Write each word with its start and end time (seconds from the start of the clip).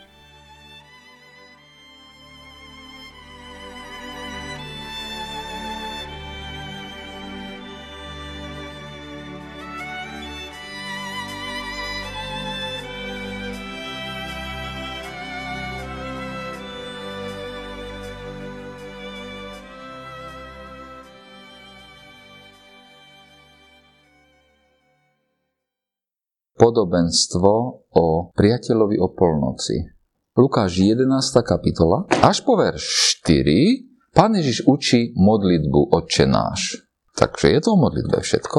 Podobenstvo 26.56 27.52
o 27.92 28.04
priateľovi 28.32 28.96
o 28.98 29.12
polnoci. 29.12 29.92
Lukáš 30.36 30.80
11. 30.80 31.08
kapitola, 31.44 32.08
až 32.20 32.44
po 32.44 32.60
verš 32.60 32.84
4, 33.24 33.96
Pán 34.16 34.32
Ježiš 34.32 34.64
učí 34.64 35.12
modlitbu 35.12 35.92
Otče 35.92 36.24
náš. 36.24 36.80
Takže 37.12 37.52
je 37.52 37.60
to 37.60 37.76
o 37.76 37.80
modlitbe 37.80 38.24
všetko. 38.24 38.58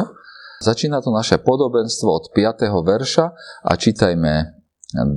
Začína 0.61 1.01
to 1.01 1.09
naše 1.09 1.41
podobenstvo 1.41 2.09
od 2.13 2.29
5. 2.29 2.69
verša 2.69 3.25
a 3.65 3.71
čítajme 3.73 4.53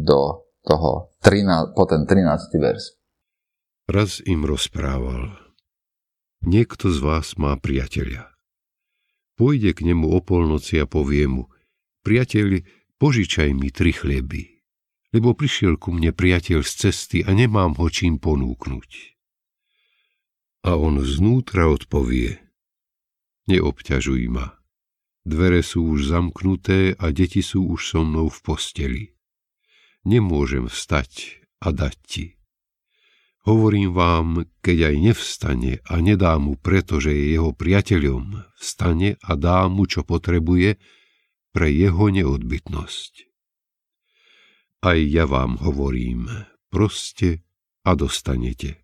do 0.01 0.49
toho 0.65 1.13
13, 1.21 1.77
po 1.77 1.85
ten 1.85 2.09
13. 2.09 2.57
verš. 2.57 2.97
Raz 3.89 4.25
im 4.25 4.49
rozprával. 4.49 5.29
Niekto 6.41 6.89
z 6.89 7.05
vás 7.05 7.37
má 7.37 7.53
priateľa. 7.61 8.33
Pôjde 9.37 9.77
k 9.77 9.93
nemu 9.93 10.09
o 10.09 10.25
polnoci 10.25 10.81
a 10.81 10.89
povie 10.89 11.29
mu, 11.29 11.53
priateľ, 12.03 12.65
požičaj 13.01 13.51
mi 13.57 13.73
tri 13.73 13.95
chleby, 13.95 14.61
lebo 15.17 15.35
prišiel 15.35 15.81
ku 15.81 15.95
mne 15.95 16.15
priateľ 16.15 16.63
z 16.63 16.73
cesty 16.89 17.19
a 17.25 17.35
nemám 17.35 17.77
ho 17.79 17.87
čím 17.91 18.21
ponúknuť. 18.21 18.91
A 20.69 20.77
on 20.77 21.01
znútra 21.01 21.73
odpovie, 21.73 22.37
neobťažuj 23.49 24.29
ma, 24.29 24.61
dvere 25.25 25.65
sú 25.65 25.97
už 25.97 26.13
zamknuté 26.13 26.95
a 27.01 27.11
deti 27.11 27.41
sú 27.41 27.65
už 27.65 27.81
so 27.97 28.01
mnou 28.05 28.29
v 28.29 28.39
posteli. 28.45 29.05
Nemôžem 30.05 30.69
vstať 30.69 31.45
a 31.61 31.73
dať 31.73 31.97
ti. 32.05 32.27
Hovorím 33.49 33.97
vám, 33.97 34.45
keď 34.61 34.93
aj 34.93 34.97
nevstane 35.01 35.73
a 35.89 35.95
nedá 36.05 36.37
mu, 36.37 36.61
pretože 36.61 37.09
je 37.09 37.41
jeho 37.41 37.57
priateľom, 37.57 38.53
vstane 38.61 39.17
a 39.17 39.31
dá 39.33 39.65
mu, 39.73 39.89
čo 39.89 40.05
potrebuje, 40.05 40.77
pre 41.51 41.71
jeho 41.71 42.11
neodbytnosť. 42.11 43.31
Aj 44.81 44.97
ja 44.97 45.29
vám 45.29 45.61
hovorím, 45.61 46.31
proste 46.73 47.45
a 47.85 47.93
dostanete. 47.99 48.81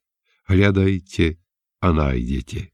Hľadajte 0.47 1.41
a 1.83 1.89
nájdete. 1.91 2.71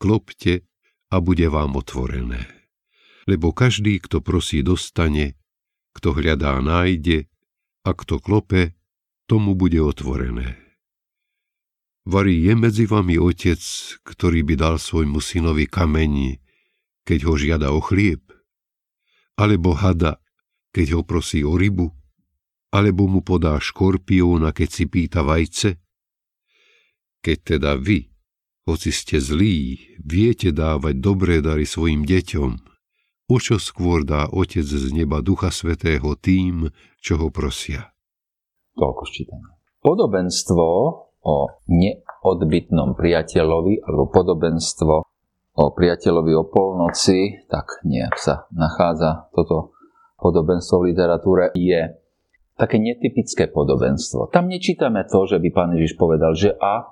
Klopte 0.00 0.66
a 1.12 1.20
bude 1.20 1.46
vám 1.52 1.76
otvorené. 1.78 2.48
Lebo 3.28 3.54
každý, 3.54 4.02
kto 4.02 4.18
prosí, 4.24 4.64
dostane, 4.64 5.38
kto 5.94 6.16
hľadá, 6.16 6.58
nájde 6.58 7.30
a 7.86 7.90
kto 7.94 8.18
klope, 8.18 8.74
tomu 9.30 9.54
bude 9.54 9.78
otvorené. 9.78 10.58
Varí 12.02 12.42
je 12.42 12.54
medzi 12.58 12.84
vami 12.90 13.14
otec, 13.14 13.62
ktorý 14.02 14.42
by 14.42 14.54
dal 14.58 14.74
svojmu 14.82 15.22
synovi 15.22 15.70
kameň, 15.70 16.42
keď 17.06 17.18
ho 17.30 17.34
žiada 17.38 17.70
o 17.70 17.78
chlieb? 17.78 18.26
Alebo 19.36 19.76
hada, 19.76 20.20
keď 20.72 21.00
ho 21.00 21.02
prosí 21.04 21.44
o 21.44 21.56
rybu, 21.56 21.92
alebo 22.72 23.04
mu 23.04 23.20
podá 23.20 23.60
škorpióna, 23.60 24.56
keď 24.56 24.68
si 24.72 24.84
pýta 24.88 25.20
vajce? 25.20 25.76
Keď 27.22 27.38
teda 27.56 27.76
vy, 27.76 28.08
hoci 28.64 28.90
ste 28.90 29.20
zlí, 29.20 29.78
viete 30.00 30.50
dávať 30.50 30.94
dobré 30.98 31.44
dary 31.44 31.68
svojim 31.68 32.08
deťom, 32.08 32.50
o 33.28 33.36
čo 33.38 33.60
skôr 33.60 34.02
dá 34.02 34.26
Otec 34.32 34.64
z 34.64 34.90
neba 34.90 35.20
Ducha 35.20 35.52
Svetého 35.52 36.16
tým, 36.16 36.72
čo 36.98 37.20
ho 37.20 37.28
prosia. 37.28 37.92
Toľko 38.74 39.02
ščítame. 39.04 39.48
Podobenstvo 39.84 40.64
o 41.22 41.36
neodbytnom 41.68 42.96
priateľovi, 42.96 43.84
alebo 43.84 44.04
podobenstvo 44.10 45.11
o 45.52 45.64
priateľovi 45.72 46.32
o 46.32 46.48
polnoci, 46.48 47.44
tak 47.48 47.84
nejak 47.84 48.16
sa 48.16 48.48
nachádza 48.56 49.28
toto 49.36 49.76
podobenstvo 50.16 50.80
v 50.80 50.94
literatúre, 50.94 51.44
je 51.52 51.92
také 52.56 52.78
netypické 52.78 53.50
podobenstvo. 53.50 54.30
Tam 54.30 54.48
nečítame 54.48 55.04
to, 55.08 55.26
že 55.26 55.42
by 55.42 55.48
pán 55.50 55.70
Ježiš 55.76 55.98
povedal, 55.98 56.32
že 56.32 56.54
a 56.56 56.88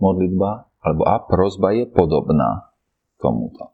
modlitba 0.00 0.70
alebo 0.82 1.02
a 1.06 1.22
prozba 1.22 1.72
je 1.76 1.84
podobná 1.88 2.72
tomuto. 3.20 3.72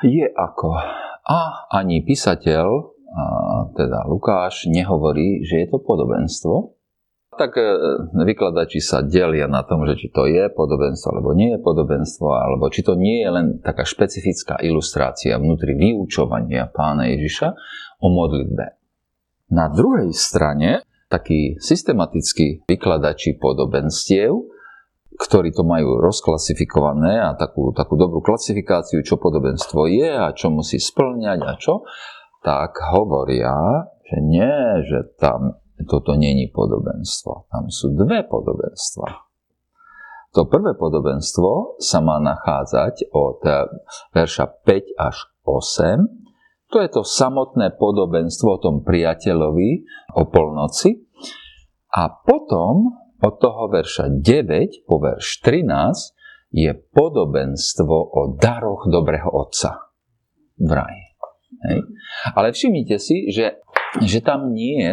Je 0.00 0.24
ako 0.24 0.80
a 1.20 1.68
ani 1.68 2.00
písateľ, 2.00 2.66
a 3.10 3.22
teda 3.76 4.08
Lukáš, 4.08 4.64
nehovorí, 4.70 5.44
že 5.44 5.60
je 5.60 5.66
to 5.68 5.78
podobenstvo, 5.82 6.79
tak 7.40 7.56
e, 7.56 7.64
vykladači 8.12 8.84
sa 8.84 9.00
delia 9.00 9.48
na 9.48 9.64
tom, 9.64 9.88
že 9.88 9.96
či 9.96 10.12
to 10.12 10.28
je 10.28 10.52
podobenstvo, 10.52 11.16
alebo 11.16 11.32
nie 11.32 11.56
je 11.56 11.60
podobenstvo, 11.64 12.28
alebo 12.28 12.68
či 12.68 12.84
to 12.84 12.92
nie 13.00 13.24
je 13.24 13.30
len 13.32 13.46
taká 13.64 13.88
špecifická 13.88 14.60
ilustrácia 14.60 15.40
vnútri 15.40 15.72
vyučovania 15.72 16.68
pána 16.68 17.08
Ježiša 17.08 17.48
o 18.04 18.08
modlitbe. 18.12 18.76
Na 19.56 19.72
druhej 19.72 20.12
strane, 20.12 20.84
takí 21.08 21.56
systematickí 21.56 22.68
vykladači 22.68 23.40
podobenstiev, 23.40 24.36
ktorí 25.20 25.52
to 25.52 25.64
majú 25.64 26.00
rozklasifikované 26.00 27.20
a 27.20 27.36
takú, 27.36 27.72
takú 27.76 27.96
dobrú 27.96 28.24
klasifikáciu, 28.24 29.04
čo 29.04 29.20
podobenstvo 29.20 29.88
je 29.88 30.08
a 30.12 30.32
čo 30.32 30.48
musí 30.48 30.80
splňať 30.80 31.40
a 31.44 31.52
čo, 31.60 31.84
tak 32.40 32.72
hovoria, 32.96 33.52
že 34.08 34.16
nie, 34.24 34.54
že 34.88 35.12
tam 35.20 35.59
toto 35.88 36.16
není 36.16 36.48
podobenstvo. 36.50 37.48
Tam 37.48 37.68
sú 37.68 37.92
dve 37.94 38.26
podobenstva. 38.26 39.30
To 40.30 40.46
prvé 40.46 40.78
podobenstvo 40.78 41.82
sa 41.82 41.98
má 41.98 42.22
nachádzať 42.22 43.10
od 43.10 43.42
verša 44.14 44.46
5 44.62 44.94
až 44.94 45.16
8. 45.42 46.70
To 46.70 46.76
je 46.78 46.88
to 46.94 47.02
samotné 47.02 47.74
podobenstvo 47.74 48.48
o 48.54 48.62
tom 48.62 48.86
priateľovi 48.86 49.70
o 50.14 50.22
polnoci. 50.30 51.02
A 51.90 52.06
potom 52.14 52.94
od 53.18 53.34
toho 53.42 53.66
verša 53.74 54.22
9 54.22 54.86
po 54.86 55.02
verš 55.02 55.42
13 55.42 56.54
je 56.54 56.72
podobenstvo 56.78 57.96
o 58.14 58.38
daroch 58.38 58.86
dobrého 58.86 59.26
otca 59.34 59.90
v 60.58 60.70
raji. 60.70 61.04
Hej. 61.66 61.78
Ale 62.38 62.54
všimnite 62.54 62.96
si, 63.02 63.28
že, 63.34 63.58
že 63.98 64.18
tam 64.22 64.54
nie 64.54 64.78
je 64.78 64.92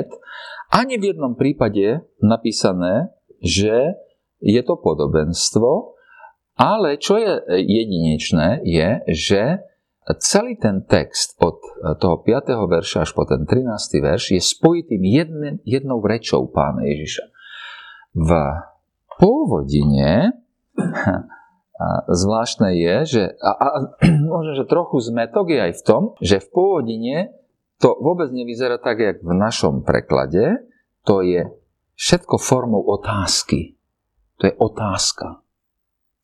ani 0.72 1.00
v 1.00 1.14
jednom 1.16 1.34
prípade 1.34 2.04
napísané, 2.20 3.14
že 3.40 3.98
je 4.42 4.62
to 4.62 4.78
podobenstvo, 4.78 5.98
ale 6.58 6.98
čo 6.98 7.22
je 7.22 7.34
jedinečné, 7.62 8.66
je, 8.66 8.90
že 9.14 9.42
celý 10.18 10.56
ten 10.56 10.88
text 10.88 11.36
od 11.38 11.60
toho 12.00 12.24
5. 12.24 12.56
verša 12.56 13.04
až 13.04 13.12
po 13.12 13.28
ten 13.28 13.44
13. 13.44 14.00
verš 14.00 14.24
je 14.34 14.42
spojitým 14.42 15.04
jedne, 15.04 15.50
jednou 15.68 16.00
rečou 16.00 16.48
pána 16.48 16.88
Ježiša. 16.88 17.26
V 18.16 18.32
pôvodine 19.20 20.34
zvláštne 22.08 22.74
je, 22.74 22.96
že 23.06 23.24
a, 23.38 23.52
a, 23.54 23.68
možno, 24.34 24.58
že 24.58 24.66
trochu 24.66 24.98
zmetok 25.04 25.54
je 25.54 25.60
aj 25.62 25.74
v 25.78 25.82
tom, 25.86 26.04
že 26.24 26.42
v 26.42 26.48
pôvodine 26.50 27.18
to 27.78 27.94
vôbec 28.02 28.34
nevyzerá 28.34 28.82
tak, 28.82 28.98
jak 29.02 29.18
v 29.22 29.34
našom 29.38 29.86
preklade, 29.86 30.66
to 31.06 31.22
je 31.22 31.46
všetko 31.98 32.42
formou 32.42 32.82
otázky. 32.82 33.78
To 34.42 34.50
je 34.50 34.54
otázka. 34.54 35.42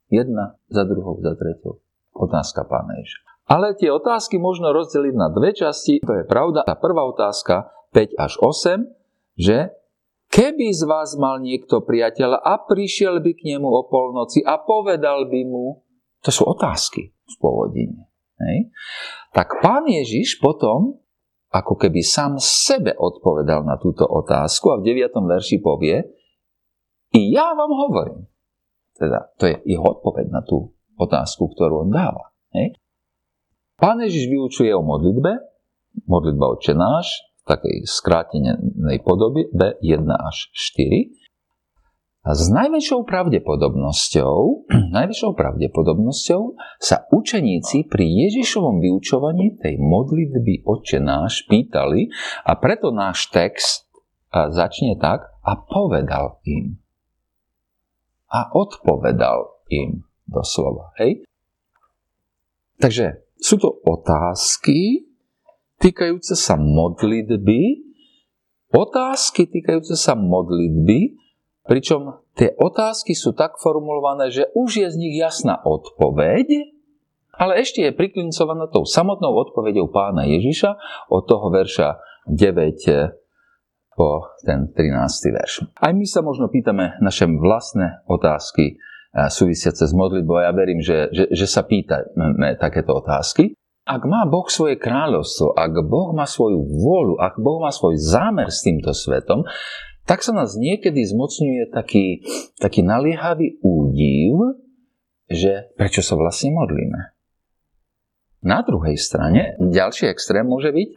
Jedna 0.10 0.58
za 0.70 0.86
druhou, 0.86 1.18
za 1.22 1.34
tretou. 1.34 1.82
Otázka 2.14 2.70
pána 2.70 2.94
Ježa. 3.02 3.26
Ale 3.50 3.74
tie 3.74 3.90
otázky 3.90 4.38
možno 4.38 4.70
rozdeliť 4.72 5.16
na 5.18 5.28
dve 5.34 5.52
časti. 5.52 6.00
To 6.06 6.22
je 6.22 6.26
pravda. 6.26 6.64
Tá 6.64 6.78
prvá 6.78 7.04
otázka, 7.10 7.74
5 7.92 8.18
až 8.18 8.34
8, 8.40 8.88
že 9.38 9.74
keby 10.30 10.74
z 10.74 10.84
vás 10.90 11.18
mal 11.18 11.42
niekto 11.42 11.82
priateľa 11.86 12.42
a 12.42 12.62
prišiel 12.62 13.22
by 13.22 13.32
k 13.38 13.54
nemu 13.54 13.68
o 13.68 13.82
polnoci 13.86 14.42
a 14.46 14.62
povedal 14.62 15.30
by 15.30 15.42
mu, 15.46 15.82
to 16.24 16.32
sú 16.32 16.48
otázky 16.48 17.12
v 17.12 17.36
pôvodine. 17.42 18.10
Hej? 18.40 18.74
Tak 19.36 19.60
pán 19.60 19.90
Ježiš 19.90 20.40
potom, 20.40 21.03
ako 21.54 21.78
keby 21.78 22.02
sám 22.02 22.42
sebe 22.42 22.98
odpovedal 22.98 23.62
na 23.62 23.78
túto 23.78 24.10
otázku 24.10 24.74
a 24.74 24.82
v 24.82 24.90
9. 24.90 25.14
verši 25.14 25.62
povie, 25.62 26.02
i 27.14 27.22
ja 27.30 27.54
vám 27.54 27.70
hovorím. 27.70 28.26
Teda, 28.98 29.30
to 29.38 29.46
je 29.46 29.62
jeho 29.70 29.86
odpoveď 29.86 30.34
na 30.34 30.42
tú 30.42 30.74
otázku, 30.98 31.54
ktorú 31.54 31.86
on 31.86 31.94
dáva. 31.94 32.34
Hej. 32.58 32.74
Pán 33.78 34.02
Ježiš 34.02 34.34
vyučuje 34.34 34.74
o 34.74 34.82
modlitbe, 34.82 35.32
modlitba 36.10 36.58
oče 36.58 36.74
náš, 36.74 37.22
v 37.44 37.54
takej 37.54 37.78
skrátenej 37.86 39.04
podobe 39.04 39.52
B1 39.52 40.08
až 40.10 40.38
4. 40.74 41.23
A 42.24 42.32
s 42.32 42.48
najväčšou 42.48 43.04
pravdepodobnosťou, 43.04 44.68
najväčšou 44.98 45.32
pravdepodobnosťou 45.36 46.42
sa 46.80 47.04
učeníci 47.12 47.92
pri 47.92 48.08
Ježišovom 48.08 48.80
vyučovaní 48.80 49.60
tej 49.60 49.76
modlitby 49.76 50.64
oče 50.64 51.04
náš 51.04 51.44
pýtali 51.52 52.08
a 52.48 52.56
preto 52.56 52.96
náš 52.96 53.28
text 53.28 53.92
začne 54.32 54.96
tak 54.98 55.30
a 55.44 55.54
povedal 55.60 56.40
im 56.48 56.80
a 58.34 58.50
odpovedal 58.50 59.62
im 59.70 60.02
doslova. 60.26 60.90
Hej? 60.98 61.22
Takže 62.82 63.30
sú 63.38 63.62
to 63.62 63.70
otázky 63.86 65.06
týkajúce 65.78 66.34
sa 66.34 66.58
modlitby, 66.58 67.94
otázky 68.74 69.46
týkajúce 69.46 69.94
sa 69.94 70.18
modlitby, 70.18 71.22
pričom 71.68 72.24
tie 72.36 72.56
otázky 72.56 73.16
sú 73.16 73.36
tak 73.36 73.60
formulované, 73.60 74.32
že 74.32 74.52
už 74.56 74.70
je 74.84 74.88
z 74.92 75.00
nich 75.00 75.16
jasná 75.20 75.60
odpoveď, 75.64 76.74
ale 77.34 77.66
ešte 77.66 77.82
je 77.82 77.98
priklincovaná 77.98 78.70
tou 78.70 78.86
samotnou 78.86 79.34
odpoveďou 79.50 79.90
pána 79.90 80.30
Ježiša 80.30 80.78
od 81.10 81.24
toho 81.26 81.50
verša 81.50 81.98
9 82.30 83.24
po 83.94 84.34
ten 84.42 84.70
13. 84.74 85.38
verš. 85.38 85.54
Aj 85.78 85.94
my 85.94 86.06
sa 86.06 86.26
možno 86.26 86.50
pýtame 86.50 86.98
naše 87.02 87.30
vlastné 87.30 88.06
otázky 88.10 88.78
eh, 88.78 89.30
súvisiace 89.30 89.86
s 89.86 89.94
modlitbou 89.94 90.42
ja 90.42 90.54
verím, 90.54 90.82
že, 90.82 91.10
že, 91.14 91.30
že 91.30 91.46
sa 91.46 91.66
pýtame 91.66 92.58
takéto 92.58 92.98
otázky. 92.98 93.54
Ak 93.84 94.08
má 94.08 94.24
Boh 94.24 94.48
svoje 94.48 94.80
kráľovstvo, 94.80 95.60
ak 95.60 95.74
Boh 95.92 96.16
má 96.16 96.24
svoju 96.24 96.56
vôľu, 96.56 97.20
ak 97.20 97.36
Boh 97.36 97.60
má 97.60 97.68
svoj 97.68 98.00
zámer 98.00 98.48
s 98.48 98.64
týmto 98.64 98.96
svetom, 98.96 99.44
tak 100.04 100.20
sa 100.22 100.36
nás 100.36 100.60
niekedy 100.60 101.04
zmocňuje 101.08 101.72
taký, 101.72 102.24
taký 102.60 102.84
naliehavý 102.84 103.64
údiv, 103.64 104.60
že 105.32 105.72
prečo 105.80 106.04
sa 106.04 106.20
vlastne 106.20 106.52
modlíme. 106.52 107.14
Na 108.44 108.60
druhej 108.60 109.00
strane, 109.00 109.56
ďalší 109.56 110.12
extrém 110.12 110.44
môže 110.44 110.76
byť 110.76 110.90
e, 110.92 110.96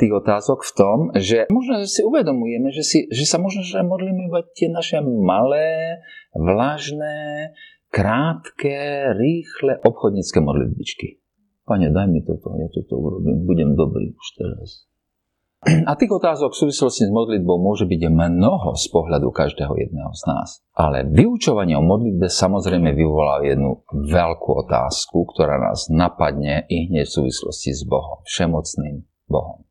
tých 0.00 0.12
otázok 0.16 0.64
v 0.64 0.72
tom, 0.72 0.98
že 1.12 1.44
možno 1.52 1.84
si 1.84 2.00
uvedomujeme, 2.00 2.72
že, 2.72 2.80
si, 2.80 2.98
že 3.12 3.28
sa 3.28 3.36
možno 3.36 3.60
že 3.60 3.84
modlíme 3.84 4.32
iba 4.32 4.40
tie 4.56 4.72
naše 4.72 5.04
malé, 5.04 6.00
vlažné, 6.32 7.52
krátke, 7.92 9.12
rýchle 9.12 9.76
obchodnícke 9.84 10.40
modlitbičky. 10.40 11.20
Pane, 11.68 11.92
daj 11.92 12.08
mi 12.08 12.24
toto, 12.24 12.56
ja 12.56 12.66
toto 12.72 12.96
urobím, 12.96 13.44
budem 13.44 13.76
dobrý 13.76 14.16
už 14.16 14.28
teraz. 14.40 14.89
A 15.60 15.92
tých 15.92 16.08
otázok 16.08 16.56
v 16.56 16.60
súvislosti 16.64 17.04
s 17.04 17.12
modlitbou 17.12 17.60
môže 17.60 17.84
byť 17.84 18.08
mnoho 18.08 18.80
z 18.80 18.86
pohľadu 18.96 19.28
každého 19.28 19.76
jedného 19.76 20.08
z 20.16 20.22
nás. 20.24 20.64
Ale 20.72 21.04
vyučovanie 21.04 21.76
o 21.76 21.84
modlitbe 21.84 22.32
samozrejme 22.32 22.96
vyvolá 22.96 23.44
jednu 23.44 23.84
veľkú 23.92 24.50
otázku, 24.64 25.28
ktorá 25.36 25.60
nás 25.60 25.92
napadne 25.92 26.64
i 26.64 26.88
hneď 26.88 27.04
v 27.04 27.12
súvislosti 27.12 27.76
s 27.76 27.84
Bohom, 27.84 28.24
všemocným 28.24 29.04
Bohom. 29.28 29.68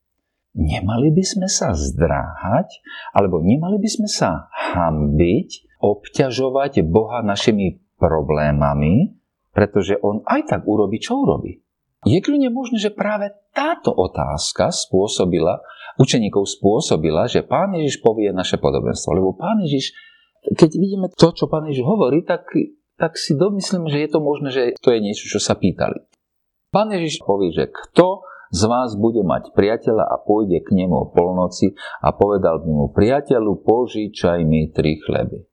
Nemali 0.53 1.10
by 1.10 1.24
sme 1.25 1.48
sa 1.50 1.74
zdráhať, 1.74 2.69
alebo 3.10 3.41
nemali 3.41 3.81
by 3.81 3.89
sme 3.89 4.10
sa 4.10 4.46
hambiť, 4.53 5.81
obťažovať 5.81 6.86
Boha 6.86 7.25
našimi 7.25 7.81
problémami, 7.98 9.17
pretože 9.58 9.98
On 10.05 10.22
aj 10.22 10.53
tak 10.53 10.62
urobí, 10.69 11.01
čo 11.01 11.25
urobí. 11.25 11.65
Je 12.08 12.24
kľudne 12.24 12.48
možné, 12.48 12.79
že 12.79 12.96
práve 12.96 13.36
táto 13.51 13.91
otázka 13.91 14.72
spôsobila, 14.72 15.60
učeníkov 16.00 16.48
spôsobila, 16.48 17.27
že 17.27 17.44
pán 17.44 17.75
Ježiš 17.75 18.00
povie 18.00 18.32
naše 18.32 18.56
podobenstvo. 18.56 19.20
Lebo 19.20 19.36
pán 19.36 19.60
Ježiš, 19.68 19.91
keď 20.56 20.70
vidíme 20.79 21.08
to, 21.12 21.36
čo 21.36 21.51
pán 21.51 21.68
Ježiš 21.68 21.84
hovorí, 21.84 22.24
tak, 22.24 22.48
tak 22.96 23.20
si 23.20 23.36
domyslím, 23.36 23.91
že 23.91 24.08
je 24.08 24.10
to 24.15 24.20
možné, 24.24 24.48
že 24.56 24.63
to 24.79 24.96
je 24.96 25.03
niečo, 25.03 25.27
čo 25.27 25.44
sa 25.44 25.60
pýtali. 25.60 26.00
Pán 26.72 26.88
Ježiš 26.96 27.20
povie, 27.20 27.51
že 27.51 27.68
kto 27.68 28.24
z 28.50 28.62
vás 28.65 28.96
bude 28.98 29.22
mať 29.22 29.51
priateľa 29.53 30.06
a 30.08 30.15
pôjde 30.24 30.63
k 30.65 30.74
nemu 30.74 30.96
o 30.96 31.10
polnoci 31.12 31.77
a 32.01 32.15
povedal 32.15 32.63
by 32.63 32.70
mu, 32.70 32.86
priateľu, 32.89 33.62
požičaj 33.62 34.41
mi 34.48 34.72
tri 34.72 34.98
chleby. 35.03 35.46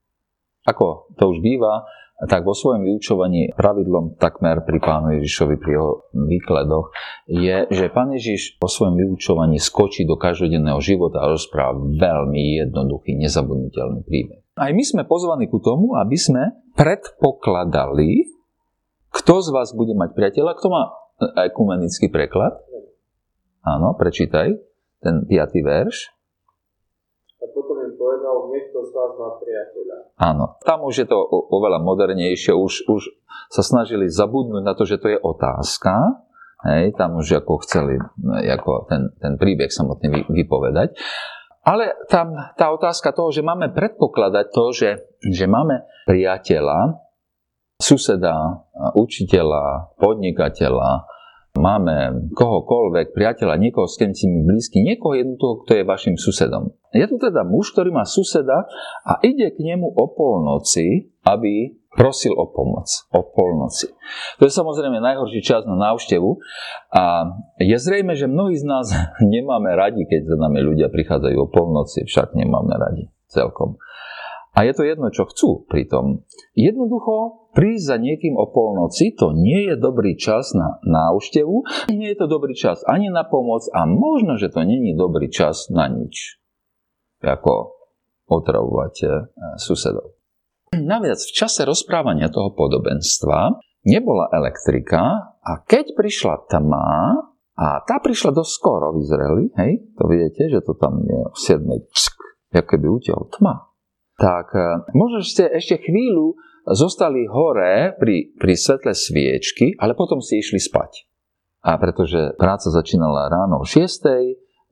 Ako 0.65 1.13
to 1.19 1.31
už 1.31 1.45
býva, 1.45 1.85
tak 2.25 2.49
vo 2.49 2.57
svojom 2.57 2.81
vyučovaní 2.81 3.53
pravidlom 3.53 4.17
takmer 4.17 4.65
pri 4.65 4.81
pánu 4.81 5.21
Ježišovi 5.21 5.61
pri 5.61 5.71
jeho 5.77 6.09
výkladoch 6.17 6.89
je, 7.29 7.69
že 7.69 7.93
pán 7.93 8.17
Ježiš 8.17 8.57
po 8.57 8.73
svojom 8.73 8.97
vyučovaní 8.97 9.61
skočí 9.61 10.09
do 10.09 10.17
každodenného 10.17 10.81
života 10.81 11.21
a 11.21 11.29
rozpráva 11.29 11.77
veľmi 11.77 12.65
jednoduchý, 12.65 13.21
nezabudnutelný 13.21 14.01
príbeh. 14.09 14.41
Aj 14.57 14.73
my 14.73 14.81
sme 14.81 15.05
pozvaní 15.05 15.53
ku 15.53 15.61
tomu, 15.61 15.93
aby 16.01 16.17
sme 16.17 16.57
predpokladali, 16.73 18.33
kto 19.13 19.45
z 19.45 19.49
vás 19.53 19.77
bude 19.77 19.93
mať 19.93 20.17
priateľa, 20.17 20.57
kto 20.57 20.73
má 20.73 20.97
ekumenický 21.45 22.09
preklad. 22.09 22.57
Áno, 23.61 23.93
prečítaj 23.93 24.57
ten 25.05 25.29
piatý 25.29 25.61
verš. 25.61 26.09
A 27.43 27.47
potom 27.53 27.77
im 27.85 27.93
povedal, 28.01 28.46
niekto 28.57 28.81
z 28.81 28.91
vás 28.97 29.13
má 29.21 29.37
priateľa. 29.37 29.97
Áno, 30.17 30.57
tam 30.65 30.89
už 30.89 31.05
je 31.05 31.07
to 31.07 31.19
oveľa 31.53 31.85
modernejšie, 31.85 32.57
už, 32.57 32.89
už 32.89 33.03
sa 33.53 33.61
snažili 33.61 34.09
zabudnúť 34.09 34.65
na 34.65 34.73
to, 34.73 34.89
že 34.89 34.97
to 34.97 35.13
je 35.13 35.19
otázka, 35.21 36.25
hej, 36.65 36.97
tam 36.97 37.21
už 37.21 37.45
ako 37.45 37.61
chceli 37.69 38.01
ako 38.49 38.89
ten, 38.89 39.13
ten 39.21 39.37
príbeh 39.37 39.69
samotný 39.69 40.25
vypovedať. 40.25 40.97
Ale 41.67 41.99
tam 42.07 42.31
tá 42.55 42.71
otázka 42.71 43.11
toho, 43.11 43.35
že 43.35 43.43
máme 43.43 43.75
predpokladať 43.75 44.47
to, 44.55 44.65
že, 44.71 44.91
že 45.19 45.51
máme 45.51 45.83
priateľa, 46.07 47.03
suseda, 47.77 48.65
učiteľa, 48.95 49.99
podnikateľa, 49.99 51.11
máme 51.57 52.29
kohokoľvek, 52.37 53.17
priateľa, 53.17 53.59
niekoho, 53.59 53.89
s 53.89 53.99
kým 53.99 54.13
si 54.13 54.29
mi 54.29 54.45
blízky, 54.45 54.85
niekoho 54.85 55.17
jednoducho, 55.17 55.65
kto 55.65 55.73
je 55.81 55.85
vašim 55.89 56.17
susedom. 56.21 56.73
Je 56.95 57.05
tu 57.09 57.17
teda 57.21 57.45
muž, 57.45 57.73
ktorý 57.77 57.93
má 57.93 58.05
suseda 58.09 58.69
a 59.05 59.21
ide 59.21 59.53
k 59.53 59.59
nemu 59.61 59.85
o 59.85 60.05
polnoci, 60.13 61.13
aby 61.27 61.77
prosil 61.97 62.37
o 62.37 62.53
pomoc 62.53 62.87
o 63.09 63.25
polnoci. 63.25 63.89
To 64.37 64.45
je 64.45 64.53
samozrejme 64.53 65.01
najhorší 65.01 65.41
čas 65.41 65.65
na 65.65 65.75
návštevu 65.81 66.37
a 66.93 67.33
je 67.57 67.77
zrejme, 67.81 68.13
že 68.13 68.29
mnohí 68.29 68.61
z 68.61 68.69
nás 68.69 68.87
nemáme 69.25 69.73
radi, 69.73 70.05
keď 70.05 70.29
za 70.29 70.37
nami 70.37 70.61
ľudia 70.61 70.93
prichádzajú 70.93 71.37
o 71.41 71.49
polnoci, 71.49 72.05
však 72.05 72.37
nemáme 72.37 72.77
radi 72.77 73.09
celkom. 73.33 73.81
A 74.57 74.65
je 74.65 74.73
to 74.73 74.89
jedno, 74.89 75.13
čo 75.13 75.29
chcú 75.29 75.69
pritom. 75.69 76.25
Jednoducho 76.57 77.47
prísť 77.53 77.85
za 77.93 77.97
niekým 78.01 78.41
o 78.41 78.49
polnoci, 78.49 79.13
to 79.13 79.37
nie 79.37 79.69
je 79.69 79.77
dobrý 79.77 80.17
čas 80.17 80.57
na 80.57 80.81
návštevu, 80.81 81.89
nie 81.93 82.17
je 82.17 82.19
to 82.25 82.27
dobrý 82.27 82.57
čas 82.57 82.81
ani 82.89 83.13
na 83.13 83.29
pomoc 83.29 83.69
a 83.77 83.85
možno, 83.85 84.41
že 84.41 84.49
to 84.49 84.65
není 84.65 84.97
dobrý 84.97 85.29
čas 85.29 85.69
na 85.69 85.93
nič. 85.93 86.41
Ako 87.21 87.77
otravovať 88.33 88.95
eh, 89.05 89.13
susedov. 89.61 90.17
Naviac 90.73 91.21
v 91.21 91.33
čase 91.37 91.63
rozprávania 91.69 92.33
toho 92.33 92.57
podobenstva 92.57 93.61
nebola 93.87 94.33
elektrika 94.33 95.37
a 95.37 95.53
keď 95.63 95.95
prišla 95.95 96.49
tma, 96.49 96.89
a 97.57 97.81
tá 97.89 97.97
prišla 98.05 98.37
dosť 98.37 98.53
skoro 98.53 98.93
v 98.93 99.01
Izraeli, 99.01 99.45
hej, 99.57 99.73
to 99.97 100.05
viete, 100.05 100.45
že 100.53 100.61
to 100.61 100.77
tam 100.77 101.01
je 101.01 101.21
v 101.25 101.39
7. 101.41 101.89
Psk, 101.89 102.17
ako 102.53 102.69
keby 102.69 102.87
utiaľ 102.93 103.21
tma. 103.33 103.76
Tak 104.17 104.47
e, 104.57 104.61
možno 104.97 105.21
ste 105.21 105.49
ešte 105.53 105.81
chvíľu 105.81 106.37
zostali 106.67 107.29
hore 107.29 107.95
pri, 108.01 108.33
pri 108.35 108.55
svetle 108.57 108.97
sviečky, 108.97 109.77
ale 109.79 109.95
potom 109.95 110.19
si 110.19 110.41
išli 110.41 110.59
spať. 110.59 111.07
A 111.67 111.79
pretože 111.79 112.35
práca 112.41 112.73
začínala 112.73 113.31
ráno 113.31 113.63
o 113.63 113.67
6. 113.67 113.87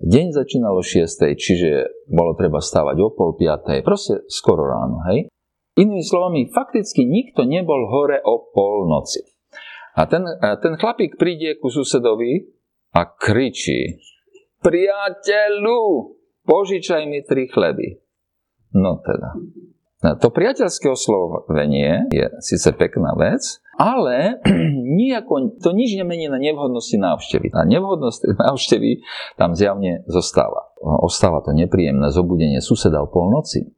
Deň 0.03 0.27
začínalo 0.35 0.81
o 0.81 0.85
6. 0.85 1.39
čiže 1.39 2.05
bolo 2.11 2.35
treba 2.35 2.59
stávať 2.59 2.97
o 3.05 3.09
pol 3.15 3.39
5. 3.39 3.87
Proste 3.87 4.27
skoro 4.27 4.67
ráno, 4.67 5.05
hej. 5.13 5.31
Inými 5.75 6.07
slovami, 6.07 6.55
fakticky 6.55 7.03
nikto 7.03 7.43
nebol 7.43 7.91
hore 7.91 8.23
o 8.23 8.47
polnoci. 8.55 9.27
A 9.99 10.07
ten, 10.07 10.23
ten 10.63 10.75
chlapík 10.79 11.19
príde 11.19 11.59
ku 11.59 11.71
susedovi 11.71 12.47
a 12.95 13.07
kričí 13.11 13.99
Priateľu, 14.65 16.17
požičaj 16.49 17.05
mi 17.05 17.21
tri 17.21 17.53
chleby. 17.53 18.01
No 18.75 18.99
teda. 19.01 19.39
To 20.05 20.29
priateľské 20.29 20.85
oslovenie 20.93 22.13
je 22.13 22.29
síce 22.45 22.69
pekná 22.77 23.17
vec, 23.17 23.41
ale 23.81 24.37
nijako, 25.01 25.57
to 25.65 25.73
nič 25.73 25.97
nemení 25.97 26.29
na 26.29 26.37
nevhodnosti 26.37 26.93
návštevy. 26.93 27.49
A 27.57 27.65
nevhodnosť 27.65 28.21
návštevy 28.45 29.01
tam 29.41 29.57
zjavne 29.57 30.05
zostáva. 30.05 30.75
Ostáva 30.85 31.41
to 31.41 31.57
nepríjemné 31.57 32.13
zobudenie 32.13 32.61
suseda 32.61 33.01
o 33.01 33.09
polnoci. 33.09 33.73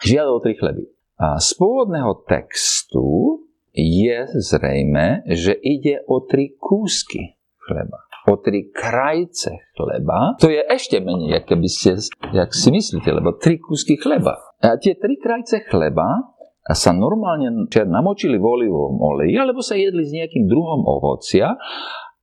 Žiada 0.00 0.32
o 0.32 0.40
tri 0.40 0.56
chleby. 0.56 0.88
A 1.20 1.36
z 1.38 1.50
pôvodného 1.60 2.24
textu 2.24 3.38
je 3.76 4.18
zrejme, 4.40 5.28
že 5.28 5.54
ide 5.60 6.02
o 6.08 6.24
tri 6.24 6.56
kúsky 6.56 7.36
chleba. 7.68 8.00
O 8.24 8.40
tri 8.40 8.72
krajce 8.72 9.68
chleba. 9.76 10.40
To 10.40 10.48
je 10.48 10.64
ešte 10.64 10.96
menej, 10.96 11.36
jak 11.36 11.44
keby 11.44 11.68
ste, 11.68 12.00
jak 12.32 12.56
si 12.56 12.72
myslíte, 12.72 13.12
lebo 13.12 13.36
tri 13.36 13.60
kúsky 13.60 14.00
chleba. 14.00 14.40
A 14.64 14.80
tie 14.80 14.96
tri 14.96 15.20
krajce 15.20 15.68
chleba 15.68 16.32
sa 16.64 16.96
normálne 16.96 17.68
namočili 17.68 18.40
v 18.40 18.46
olivovom 18.48 18.96
oleji, 18.96 19.36
alebo 19.36 19.60
sa 19.60 19.76
jedli 19.76 20.08
s 20.08 20.16
nejakým 20.16 20.48
druhom 20.48 20.88
ovocia. 20.88 21.52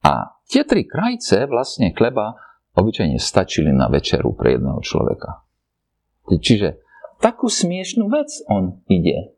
A 0.02 0.42
tie 0.50 0.66
tri 0.66 0.90
krajce 0.90 1.46
vlastne 1.46 1.94
chleba 1.94 2.34
obyčajne 2.74 3.22
stačili 3.22 3.70
na 3.70 3.86
večeru 3.86 4.34
pre 4.34 4.58
jedného 4.58 4.82
človeka. 4.82 5.46
Čiže 6.26 6.82
takú 7.22 7.46
smiešnú 7.46 8.10
vec 8.10 8.42
on 8.50 8.82
ide 8.90 9.38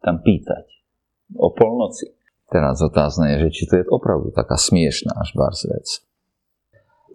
tam 0.00 0.24
pýtať 0.24 0.64
o 1.36 1.52
polnoci. 1.52 2.17
Teraz 2.48 2.80
otázne 2.80 3.36
je, 3.36 3.48
že 3.48 3.50
či 3.52 3.62
to 3.68 3.74
je 3.80 3.84
opravdu 3.92 4.32
taká 4.32 4.56
smiešná 4.56 5.12
až 5.12 5.36
bars 5.36 5.68
vec. 5.68 6.00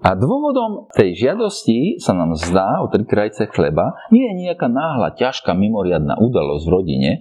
A 0.04 0.20
dôvodom 0.20 0.92
tej 0.92 1.16
žiadosti 1.16 1.96
sa 2.04 2.12
nám 2.12 2.36
zdá 2.36 2.84
o 2.84 2.92
tri 2.92 3.08
krajce 3.08 3.48
chleba 3.48 3.96
nie 4.12 4.28
je 4.28 4.36
nejaká 4.46 4.68
náhla, 4.68 5.16
ťažká, 5.16 5.56
mimoriadná 5.56 6.20
udalosť 6.20 6.63
v 6.68 6.74
rodine, 6.75 7.12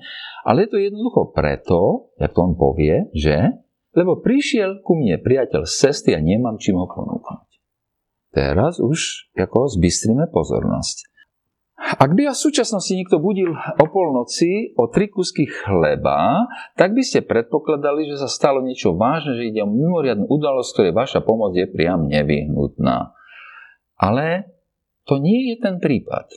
ale 0.42 0.66
je 0.66 0.68
to 0.74 0.78
jednoducho 0.82 1.30
preto, 1.30 2.10
jak 2.18 2.34
to 2.34 2.42
on 2.42 2.58
povie, 2.58 3.06
že 3.14 3.54
lebo 3.92 4.18
prišiel 4.18 4.82
ku 4.82 4.98
mne 4.98 5.20
priateľ 5.20 5.68
z 5.68 5.72
cesty 5.88 6.10
a 6.16 6.20
nemám 6.20 6.56
čím 6.58 6.80
ho 6.80 6.88
ponúknuť. 6.88 7.48
Teraz 8.32 8.80
už 8.80 9.30
ako 9.36 9.68
zbystríme 9.78 10.32
pozornosť. 10.32 11.11
Ak 11.82 12.14
by 12.14 12.30
vás 12.30 12.38
v 12.38 12.46
súčasnosti 12.54 12.94
niekto 12.94 13.18
budil 13.18 13.52
o 13.58 13.86
polnoci 13.90 14.70
o 14.78 14.86
tri 14.86 15.10
kusky 15.10 15.50
chleba, 15.50 16.46
tak 16.78 16.94
by 16.94 17.02
ste 17.02 17.26
predpokladali, 17.26 18.06
že 18.06 18.22
sa 18.22 18.30
stalo 18.30 18.62
niečo 18.62 18.94
vážne, 18.94 19.34
že 19.34 19.50
ide 19.50 19.66
o 19.66 19.68
mimoriadnu 19.68 20.30
udalosť, 20.30 20.70
ktorej 20.78 20.92
vaša 20.94 21.20
pomoc 21.26 21.58
je 21.58 21.66
priam 21.66 22.06
nevyhnutná. 22.06 23.18
Ale 23.98 24.46
to 25.10 25.18
nie 25.18 25.52
je 25.52 25.56
ten 25.58 25.82
prípad. 25.82 26.30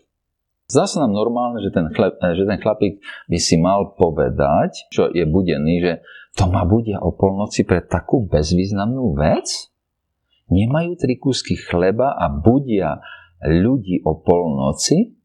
Zdá 0.66 0.90
sa 0.90 1.06
nám 1.06 1.14
normálne, 1.14 1.62
že 1.62 1.70
ten, 1.70 1.94
chleb, 1.94 2.18
že 2.18 2.42
ten 2.42 2.58
chlapík 2.58 2.98
by 3.30 3.38
si 3.38 3.62
mal 3.62 3.94
povedať, 3.94 4.90
čo 4.90 5.14
je 5.14 5.22
budený, 5.30 5.76
že 5.78 5.94
to 6.34 6.50
ma 6.50 6.66
bude 6.66 6.98
o 6.98 7.14
polnoci 7.14 7.70
pre 7.70 7.86
takú 7.86 8.26
bezvýznamnú 8.26 9.14
vec? 9.14 9.70
Nemajú 10.50 10.98
tri 10.98 11.22
kusky 11.22 11.54
chleba 11.54 12.18
a 12.18 12.34
budia 12.34 12.98
ľudí 13.46 14.02
o 14.10 14.18
polnoci? 14.26 15.25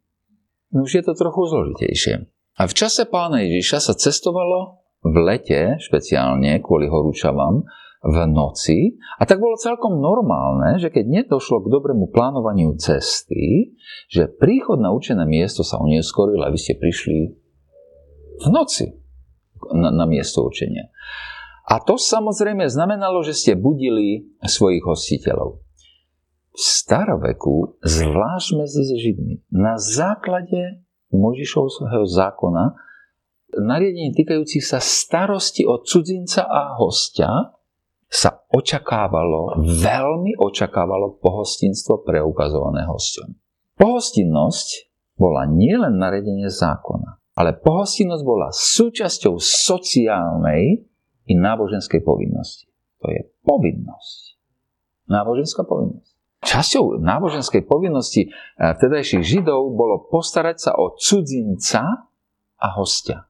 No 0.71 0.87
už 0.87 1.01
je 1.01 1.05
to 1.05 1.19
trochu 1.19 1.43
zložitejšie. 1.51 2.15
A 2.59 2.63
v 2.67 2.77
čase 2.77 3.09
pána 3.09 3.43
Ježiša 3.43 3.91
sa 3.91 3.95
cestovalo 3.97 4.83
v 5.03 5.17
lete, 5.25 5.81
špeciálne 5.81 6.61
kvôli 6.61 6.87
horúčavám, 6.87 7.65
v 8.01 8.17
noci. 8.33 8.97
A 9.21 9.29
tak 9.29 9.45
bolo 9.45 9.61
celkom 9.61 10.01
normálne, 10.01 10.81
že 10.81 10.89
keď 10.89 11.25
nedošlo 11.25 11.61
k 11.61 11.73
dobrému 11.73 12.09
plánovaniu 12.09 12.73
cesty, 12.81 13.77
že 14.09 14.25
príchod 14.25 14.81
na 14.81 14.89
učené 14.89 15.29
miesto 15.29 15.61
sa 15.61 15.77
oneskoril 15.77 16.41
a 16.41 16.49
vy 16.49 16.57
ste 16.57 16.81
prišli 16.81 17.19
v 18.41 18.47
noci 18.49 18.89
na, 19.77 19.93
na 19.93 20.09
miesto 20.09 20.41
učenia. 20.41 20.89
A 21.69 21.79
to 21.85 22.01
samozrejme 22.01 22.65
znamenalo, 22.73 23.21
že 23.21 23.37
ste 23.37 23.53
budili 23.53 24.33
svojich 24.41 24.81
hostiteľov 24.83 25.61
v 26.51 26.59
staroveku, 26.59 27.79
zvlášť 27.83 28.49
medzi 28.59 28.83
Židmi, 28.83 29.35
na 29.55 29.79
základe 29.79 30.83
Možišovského 31.15 32.07
zákona, 32.07 32.75
nariadenie 33.59 34.15
týkajúcich 34.15 34.63
sa 34.63 34.79
starosti 34.79 35.67
od 35.67 35.87
cudzinca 35.87 36.47
a 36.47 36.79
hostia, 36.79 37.55
sa 38.11 38.43
očakávalo, 38.51 39.63
veľmi 39.63 40.35
očakávalo 40.35 41.23
pohostinstvo 41.23 42.03
preukazované 42.03 42.83
hostom. 42.91 43.39
Pohostinnosť 43.79 44.91
bola 45.15 45.47
nielen 45.47 45.95
nariadenie 45.95 46.51
zákona, 46.51 47.23
ale 47.39 47.55
pohostinnosť 47.63 48.25
bola 48.27 48.51
súčasťou 48.51 49.39
sociálnej 49.39 50.91
i 51.31 51.33
náboženskej 51.39 52.03
povinnosti. 52.03 52.67
To 52.99 53.15
je 53.15 53.31
povinnosť. 53.47 54.43
Náboženská 55.07 55.63
povinnosť. 55.63 56.10
Časťou 56.41 57.05
náboženskej 57.05 57.69
povinnosti 57.69 58.29
eh, 58.29 58.73
vtedajších 58.77 59.23
Židov 59.25 59.77
bolo 59.77 60.09
postarať 60.09 60.57
sa 60.57 60.71
o 60.77 60.97
cudzinca 60.97 62.11
a 62.61 62.69
hostia. 62.77 63.29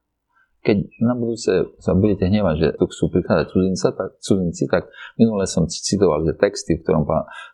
Keď 0.61 0.77
na 1.01 1.17
budúce 1.17 1.73
sa 1.81 1.97
budete 1.97 2.29
hnevať, 2.29 2.55
že 2.61 2.67
tu 2.77 2.85
chcú 2.85 3.03
prichádzať 3.17 3.45
cudzinca, 3.49 3.87
tak, 3.97 4.09
cudzinci, 4.21 4.63
tak 4.69 4.83
minule 5.17 5.49
som 5.49 5.65
citoval 5.65 6.21
že 6.21 6.37
texty, 6.37 6.77
v 6.77 6.85
ktorom, 6.85 7.03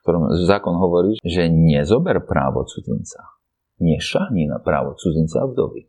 ktorom 0.04 0.24
zákon 0.44 0.76
hovorí, 0.76 1.16
že 1.24 1.48
nezober 1.48 2.20
právo 2.28 2.68
cudzinca. 2.68 3.24
Nešahni 3.80 4.52
na 4.52 4.60
právo 4.60 5.00
cudzinca 5.00 5.40
a 5.40 5.48
vdovy. 5.48 5.88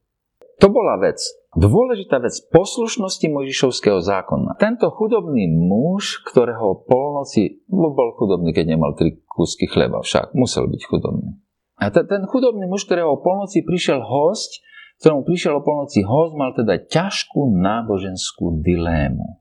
To 0.59 0.71
bola 0.71 0.99
vec, 0.99 1.23
dôležitá 1.55 2.19
vec 2.19 2.35
poslušnosti 2.51 3.27
Možišovského 3.31 4.03
zákona. 4.03 4.59
Tento 4.59 4.91
chudobný 4.91 5.47
muž, 5.51 6.23
ktorého 6.27 6.83
polnoci, 6.87 7.63
bol 7.71 8.15
chudobný, 8.19 8.51
keď 8.51 8.75
nemal 8.75 8.95
tri 8.99 9.23
kúsky 9.39 9.71
chleba, 9.71 10.03
však 10.03 10.35
musel 10.35 10.67
byť 10.67 10.83
chudobný. 10.83 11.39
A 11.79 11.95
ten 11.95 12.27
chudobný 12.27 12.67
muž, 12.67 12.91
ktorého 12.91 13.23
polnoci 13.23 13.63
prišiel 13.63 14.03
host, 14.03 14.59
ktorému 14.99 15.23
prišiel 15.23 15.63
o 15.63 15.63
polnoci 15.63 16.03
host, 16.03 16.35
mal 16.35 16.51
teda 16.59 16.83
ťažkú 16.91 17.55
náboženskú 17.55 18.59
dilému. 18.67 19.39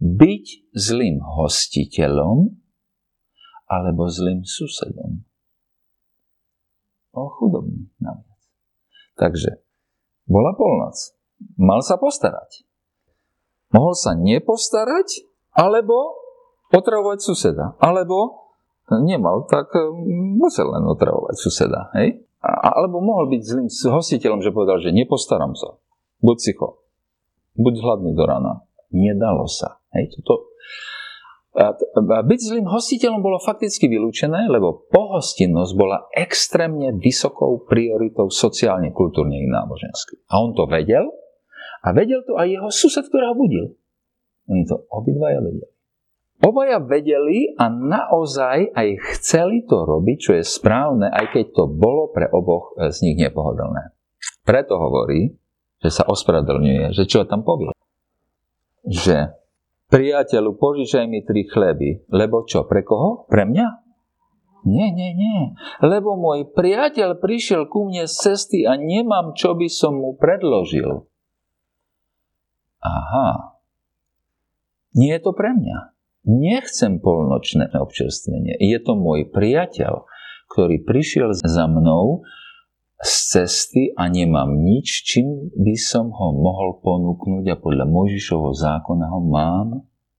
Byť 0.00 0.72
zlým 0.72 1.20
hostiteľom 1.20 2.48
alebo 3.68 4.08
zlým 4.08 4.40
susedom. 4.48 5.20
Bol 7.12 7.28
chudobný 7.36 7.92
naviac. 8.00 8.40
Takže 9.20 9.60
bola 10.24 10.56
polnoc. 10.56 10.96
Mal 11.60 11.84
sa 11.84 12.00
postarať. 12.00 12.64
Mohol 13.70 13.94
sa 13.94 14.16
nepostarať, 14.16 15.28
alebo 15.52 16.14
otravovať 16.72 17.18
suseda. 17.20 17.74
Alebo 17.78 18.43
nemal, 18.90 19.48
tak 19.48 19.72
eh, 19.76 19.84
musel 20.36 20.72
len 20.72 20.84
otravovať 20.84 21.36
suseda. 21.38 21.92
Hej? 21.96 22.24
Alebo 22.44 23.00
mohol 23.00 23.32
byť 23.32 23.40
zlým 23.40 23.68
hostiteľom, 23.72 24.44
že 24.44 24.52
povedal, 24.52 24.76
že 24.76 24.92
nepostaram 24.92 25.56
sa. 25.56 25.80
Buď 26.20 26.36
cicho. 26.44 26.68
Buď 27.56 27.80
hladný 27.80 28.12
do 28.12 28.24
rána. 28.28 28.68
Nedalo 28.92 29.48
sa. 29.48 29.80
Hej? 29.96 30.12
Toto, 30.20 30.52
byť 32.04 32.40
zlým 32.42 32.66
hostiteľom 32.66 33.22
bolo 33.22 33.38
fakticky 33.38 33.86
vylúčené, 33.86 34.50
lebo 34.50 34.90
pohostinnosť 34.90 35.72
bola 35.78 36.10
extrémne 36.10 36.90
vysokou 36.98 37.62
prioritou 37.62 38.26
sociálne, 38.26 38.90
kultúrne 38.90 39.38
i 39.38 39.46
nábožensky. 39.46 40.18
A 40.34 40.42
on 40.42 40.50
to 40.52 40.66
vedel 40.66 41.14
a 41.86 41.94
vedel 41.94 42.26
to 42.26 42.34
aj 42.34 42.50
jeho 42.50 42.70
sused, 42.74 43.06
ktorý 43.06 43.24
ho 43.30 43.36
budil. 43.38 43.66
Oni 44.50 44.66
to 44.66 44.82
obidvaja 44.90 45.38
vedeli. 45.40 45.73
Obaja 46.42 46.82
vedeli 46.82 47.54
a 47.54 47.70
naozaj 47.70 48.74
aj 48.74 48.88
chceli 49.16 49.62
to 49.64 49.86
robiť, 49.86 50.16
čo 50.18 50.32
je 50.34 50.44
správne, 50.44 51.06
aj 51.06 51.30
keď 51.30 51.44
to 51.54 51.64
bolo 51.70 52.10
pre 52.10 52.26
oboch 52.26 52.74
z 52.74 52.96
nich 53.06 53.16
nepohodlné. 53.22 53.94
Preto 54.42 54.76
hovorí, 54.76 55.30
že 55.78 55.90
sa 55.94 56.04
ospravedlňuje, 56.10 56.90
že 56.90 57.06
čo 57.06 57.22
tam 57.24 57.46
povie. 57.46 57.70
Že 58.84 59.30
priateľu, 59.88 60.58
požičaj 60.58 61.06
mi 61.06 61.22
tri 61.22 61.46
chleby. 61.46 62.08
Lebo 62.10 62.42
čo, 62.44 62.66
pre 62.66 62.82
koho? 62.82 63.30
Pre 63.30 63.46
mňa? 63.46 63.66
Nie, 64.64 64.90
nie, 64.90 65.12
nie. 65.12 65.54
Lebo 65.84 66.16
môj 66.16 66.50
priateľ 66.50 67.20
prišiel 67.20 67.68
ku 67.68 67.86
mne 67.88 68.08
z 68.08 68.32
cesty 68.32 68.64
a 68.64 68.80
nemám, 68.80 69.36
čo 69.36 69.52
by 69.54 69.68
som 69.68 70.00
mu 70.00 70.16
predložil. 70.16 71.04
Aha. 72.80 73.60
Nie 74.96 75.20
je 75.20 75.24
to 75.24 75.32
pre 75.36 75.52
mňa. 75.52 75.93
Nechcem 76.24 77.04
polnočné 77.04 77.68
občerstvenie. 77.76 78.56
Je 78.56 78.80
to 78.80 78.96
môj 78.96 79.28
priateľ, 79.28 80.08
ktorý 80.48 80.80
prišiel 80.80 81.36
za 81.36 81.68
mnou 81.68 82.24
z 83.04 83.12
cesty 83.36 83.92
a 83.92 84.08
nemám 84.08 84.48
nič, 84.64 85.04
čím 85.04 85.52
by 85.52 85.76
som 85.76 86.08
ho 86.08 86.28
mohol 86.32 86.80
ponúknuť 86.80 87.44
a 87.52 87.60
podľa 87.60 87.84
Mojžišovho 87.84 88.56
zákona 88.56 89.06
ho 89.12 89.20
mám 89.20 89.68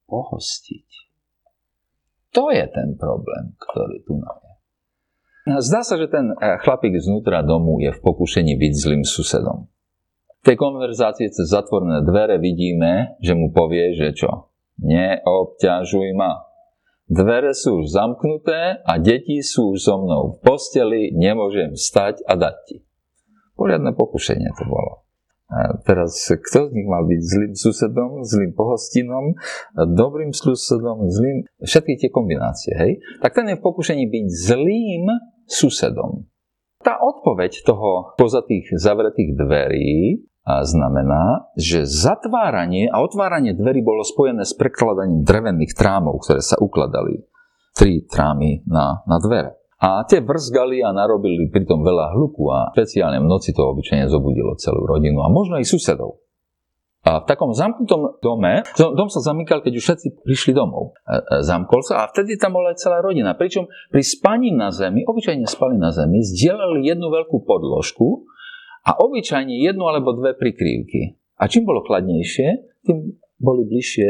pohostiť. 0.05 0.85
To 2.37 2.53
je 2.53 2.65
ten 2.69 2.93
problém, 2.99 3.57
ktorý 3.57 4.05
tu 4.05 4.21
máme. 4.21 4.49
Zdá 5.61 5.81
sa, 5.81 5.97
že 5.97 6.09
ten 6.09 6.33
eh, 6.37 6.57
chlapík 6.61 6.93
znútra 7.01 7.41
domu 7.41 7.81
je 7.81 7.89
v 7.89 7.99
pokušení 8.01 8.53
byť 8.57 8.73
zlým 8.77 9.03
susedom. 9.05 9.69
V 10.41 10.53
tej 10.53 10.57
konverzácii 10.61 11.33
cez 11.33 11.49
zatvorené 11.49 12.05
dvere 12.05 12.37
vidíme, 12.37 13.17
že 13.17 13.33
mu 13.33 13.49
povie, 13.49 13.97
že 13.97 14.13
čo? 14.13 14.53
Neobťažuj 14.81 16.11
ma. 16.15 16.45
Dvere 17.05 17.53
sú 17.53 17.85
už 17.85 17.93
zamknuté 17.93 18.81
a 18.81 18.97
deti 18.97 19.45
sú 19.45 19.77
už 19.77 19.79
so 19.85 20.01
mnou 20.01 20.35
v 20.35 20.35
posteli, 20.41 21.13
nemôžem 21.13 21.77
stať 21.77 22.25
a 22.25 22.33
dať 22.33 22.55
ti. 22.65 22.77
Poriadne 23.53 23.93
pokušenie 23.93 24.49
to 24.57 24.65
bolo. 24.65 25.05
A 25.45 25.77
teraz, 25.85 26.17
kto 26.25 26.73
z 26.73 26.73
nich 26.73 26.89
mal 26.89 27.05
byť 27.05 27.21
zlým 27.21 27.53
susedom, 27.53 28.25
zlým 28.25 28.57
pohostinom, 28.57 29.37
dobrým 29.77 30.33
susedom, 30.33 31.05
zlým, 31.05 31.45
všetky 31.61 32.01
tie 32.01 32.09
kombinácie, 32.09 32.73
hej? 32.73 32.97
Tak 33.21 33.37
ten 33.37 33.53
je 33.53 33.61
v 33.61 33.63
pokušení 33.63 34.09
byť 34.09 34.25
zlým 34.25 35.05
susedom. 35.45 36.25
Tá 36.81 36.97
odpoveď 36.97 37.61
toho 37.61 38.17
poza 38.17 38.41
tých 38.41 38.73
zavretých 38.73 39.37
dverí 39.37 40.25
znamená, 40.45 41.49
že 41.57 41.89
zatváranie 41.89 42.85
a 42.85 43.01
otváranie 43.01 43.57
dverí 43.57 43.81
bolo 43.81 44.05
spojené 44.05 44.45
s 44.45 44.53
prekladaním 44.53 45.25
drevených 45.25 45.73
trámov, 45.73 46.21
ktoré 46.21 46.45
sa 46.45 46.61
ukladali. 46.61 47.25
Tri 47.75 48.05
trámy 48.05 48.63
na, 48.69 49.03
na 49.09 49.17
dvere. 49.19 49.57
A 49.81 50.07
tie 50.07 50.23
vrzgali 50.23 50.79
a 50.79 50.95
narobili 50.95 51.51
pritom 51.51 51.83
veľa 51.83 52.15
hluku 52.15 52.47
a 52.47 52.71
špeciálne 52.71 53.19
v 53.19 53.27
noci 53.27 53.51
to 53.51 53.67
obyčajne 53.75 54.07
zobudilo 54.07 54.55
celú 54.55 54.87
rodinu 54.87 55.19
a 55.25 55.27
možno 55.27 55.59
aj 55.59 55.67
susedov. 55.67 56.23
A 57.05 57.21
v 57.21 57.29
takom 57.29 57.53
zamknutom 57.53 58.17
dome, 58.17 58.65
dom 58.73 59.09
sa 59.13 59.21
zamykal, 59.21 59.61
keď 59.61 59.77
už 59.77 59.83
všetci 59.85 60.07
prišli 60.25 60.57
domov. 60.57 60.97
E, 61.05 61.21
e, 61.21 61.45
zamkol 61.45 61.85
sa 61.85 62.01
a 62.01 62.09
vtedy 62.09 62.33
tam 62.33 62.57
bola 62.57 62.73
aj 62.73 62.81
celá 62.81 62.97
rodina. 62.97 63.37
Pričom 63.37 63.69
pri 63.93 64.01
spaní 64.01 64.49
na 64.49 64.73
zemi, 64.73 65.05
obyčajne 65.05 65.45
spali 65.45 65.77
na 65.77 65.93
zemi, 65.93 66.25
zdieľali 66.25 66.81
jednu 66.81 67.13
veľkú 67.13 67.45
podložku 67.45 68.25
a 68.85 68.91
obyčajne 69.01 69.57
jednu 69.65 69.83
alebo 69.89 70.13
dve 70.13 70.37
prikrývky. 70.37 71.17
A 71.41 71.49
čím 71.49 71.65
bolo 71.65 71.81
chladnejšie, 71.81 72.47
tým 72.85 73.17
boli 73.41 73.65
bližšie 73.65 74.09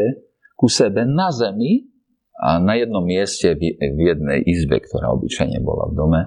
ku 0.59 0.67
sebe 0.67 1.07
na 1.07 1.31
zemi 1.31 1.87
a 2.35 2.59
na 2.59 2.75
jednom 2.75 3.01
mieste 3.01 3.55
v 3.55 3.99
jednej 3.99 4.43
izbe, 4.43 4.83
ktorá 4.83 5.15
obyčajne 5.15 5.63
bola 5.63 5.87
v 5.87 5.93
dome. 5.95 6.21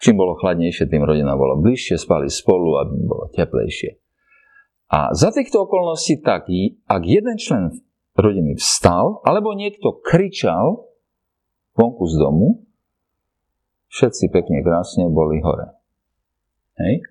Čím 0.00 0.16
bolo 0.16 0.38
chladnejšie, 0.38 0.88
tým 0.88 1.04
rodina 1.04 1.34
bola 1.36 1.58
bližšie, 1.60 1.98
spali 2.00 2.30
spolu, 2.30 2.78
aby 2.80 2.92
im 2.94 3.06
bolo 3.10 3.28
teplejšie. 3.34 4.00
A 4.90 5.12
za 5.12 5.30
týchto 5.30 5.68
okolností 5.68 6.22
tak, 6.24 6.48
ak 6.86 7.02
jeden 7.04 7.36
člen 7.36 7.74
rodiny 8.16 8.58
vstal, 8.58 9.22
alebo 9.22 9.54
niekto 9.54 10.02
kričal 10.02 10.88
vonku 11.78 12.04
z 12.10 12.14
domu, 12.16 12.48
všetci 13.90 14.30
pekne 14.34 14.62
krásne 14.64 15.06
boli 15.10 15.38
hore. 15.42 15.78
Hej? 16.80 17.06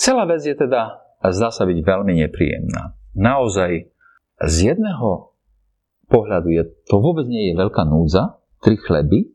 Celá 0.00 0.24
vec 0.24 0.40
je 0.40 0.56
teda, 0.56 0.96
zdá 1.28 1.52
sa 1.52 1.68
byť 1.68 1.76
veľmi 1.84 2.24
nepríjemná. 2.24 2.96
Naozaj, 3.12 3.92
z 4.40 4.56
jedného 4.72 5.36
pohľadu 6.08 6.48
je, 6.56 6.64
to 6.88 7.04
vôbec 7.04 7.28
nie 7.28 7.52
je 7.52 7.60
veľká 7.60 7.84
núdza, 7.84 8.40
tri 8.64 8.80
chleby, 8.80 9.28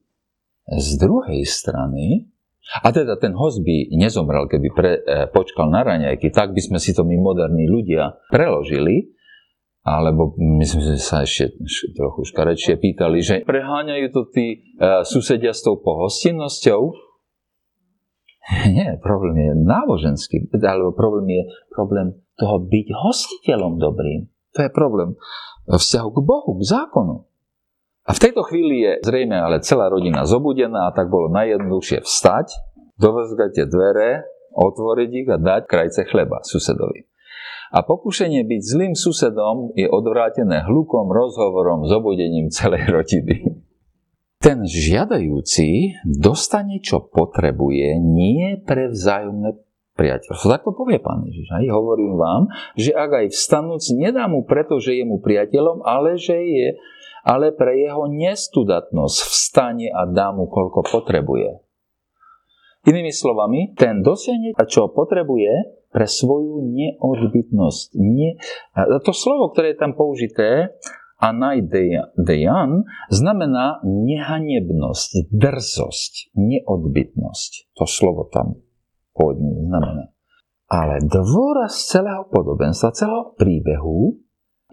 z 0.66 0.98
druhej 0.98 1.46
strany, 1.46 2.34
a 2.82 2.90
teda 2.90 3.22
ten 3.22 3.38
host 3.38 3.62
by 3.62 3.94
nezomrel, 3.94 4.50
keby 4.50 4.68
pre, 4.74 4.92
e, 5.06 5.30
počkal 5.30 5.70
na 5.70 5.86
raňajky, 5.86 6.34
tak 6.34 6.50
by 6.58 6.62
sme 6.66 6.82
si 6.82 6.98
to 6.98 7.06
my 7.06 7.14
moderní 7.14 7.70
ľudia 7.70 8.18
preložili, 8.34 9.14
alebo 9.86 10.34
myslím, 10.34 10.82
že 10.82 10.98
sa 10.98 11.22
ešte 11.22 11.62
trochu 11.94 12.26
škarečie 12.26 12.82
pýtali, 12.82 13.22
že 13.22 13.36
preháňajú 13.46 14.10
to 14.10 14.22
tí 14.34 14.66
e, 14.82 15.06
susedia 15.06 15.54
s 15.54 15.62
tou 15.62 15.78
pohostinnosťou, 15.78 17.05
Nie, 18.76 19.02
problém 19.02 19.36
je 19.42 19.54
náboženský, 19.58 20.54
alebo 20.62 20.94
problém 20.94 21.26
je 21.30 21.44
problém 21.74 22.08
toho 22.38 22.62
byť 22.62 22.88
hostiteľom 22.94 23.82
dobrým. 23.82 24.30
To 24.56 24.60
je 24.64 24.72
problém 24.72 25.18
vzťahu 25.66 26.10
k 26.14 26.20
Bohu, 26.22 26.52
k 26.62 26.64
zákonu. 26.64 27.26
A 28.06 28.14
v 28.14 28.22
tejto 28.22 28.46
chvíli 28.46 28.86
je 28.86 28.92
zrejme 29.02 29.34
ale 29.34 29.66
celá 29.66 29.90
rodina 29.90 30.30
zobudená 30.30 30.94
a 30.94 30.94
tak 30.94 31.10
bolo 31.10 31.34
najjednoduchšie 31.34 32.06
vstať, 32.06 32.54
dovrzgať 33.02 33.50
tie 33.50 33.66
dvere, 33.66 34.30
otvoriť 34.54 35.10
ich 35.26 35.28
a 35.34 35.42
dať 35.42 35.62
krajce 35.66 36.06
chleba 36.06 36.46
susedovi. 36.46 37.10
A 37.74 37.82
pokušenie 37.82 38.46
byť 38.46 38.62
zlým 38.62 38.94
susedom 38.94 39.74
je 39.74 39.90
odvrátené 39.90 40.64
hlukom, 40.70 41.10
rozhovorom, 41.10 41.90
zobudením 41.90 42.54
celej 42.54 42.88
rodiny 42.96 43.65
ten 44.40 44.64
žiadajúci 44.68 46.02
dostane, 46.06 46.84
čo 46.84 47.04
potrebuje, 47.06 47.98
nie 48.00 48.62
pre 48.62 48.92
vzájomné 48.92 49.58
priateľstvo. 49.96 50.52
Tak 50.52 50.68
to 50.68 50.76
povie 50.76 51.00
pán 51.00 51.24
Ježiš. 51.24 51.48
Aj 51.56 51.66
hovorím 51.72 52.20
vám, 52.20 52.52
že 52.76 52.92
ak 52.92 53.26
aj 53.26 53.28
vstanúc 53.32 53.82
nedá 53.96 54.28
mu 54.28 54.44
preto, 54.44 54.78
že 54.78 55.00
je 55.00 55.08
mu 55.08 55.24
priateľom, 55.24 55.82
ale 55.88 56.20
že 56.20 56.36
je 56.36 56.68
ale 57.26 57.50
pre 57.58 57.74
jeho 57.82 58.06
nestudatnosť 58.06 59.18
vstane 59.26 59.90
a 59.90 60.06
dá 60.06 60.30
mu, 60.30 60.46
koľko 60.46 60.86
potrebuje. 60.86 61.58
Inými 62.86 63.10
slovami, 63.10 63.74
ten 63.74 64.06
dosiahne, 64.06 64.54
čo 64.70 64.94
potrebuje 64.94 65.82
pre 65.90 66.06
svoju 66.06 66.62
neodbytnosť. 66.70 67.98
Nie, 67.98 68.38
to 69.02 69.10
slovo, 69.10 69.50
ktoré 69.50 69.74
je 69.74 69.82
tam 69.82 69.98
použité, 69.98 70.78
anajdejan 71.20 72.84
znamená 73.08 73.80
nehanebnosť, 73.84 75.32
drzosť, 75.32 76.36
neodbytnosť. 76.36 77.76
To 77.80 77.86
slovo 77.88 78.28
tam 78.32 78.60
pôvodne 79.16 79.56
znamená. 79.64 80.12
Ale 80.66 81.00
dôraz 81.06 81.88
celého 81.88 82.26
podobenstva, 82.28 82.98
celého 82.98 83.38
príbehu 83.38 84.18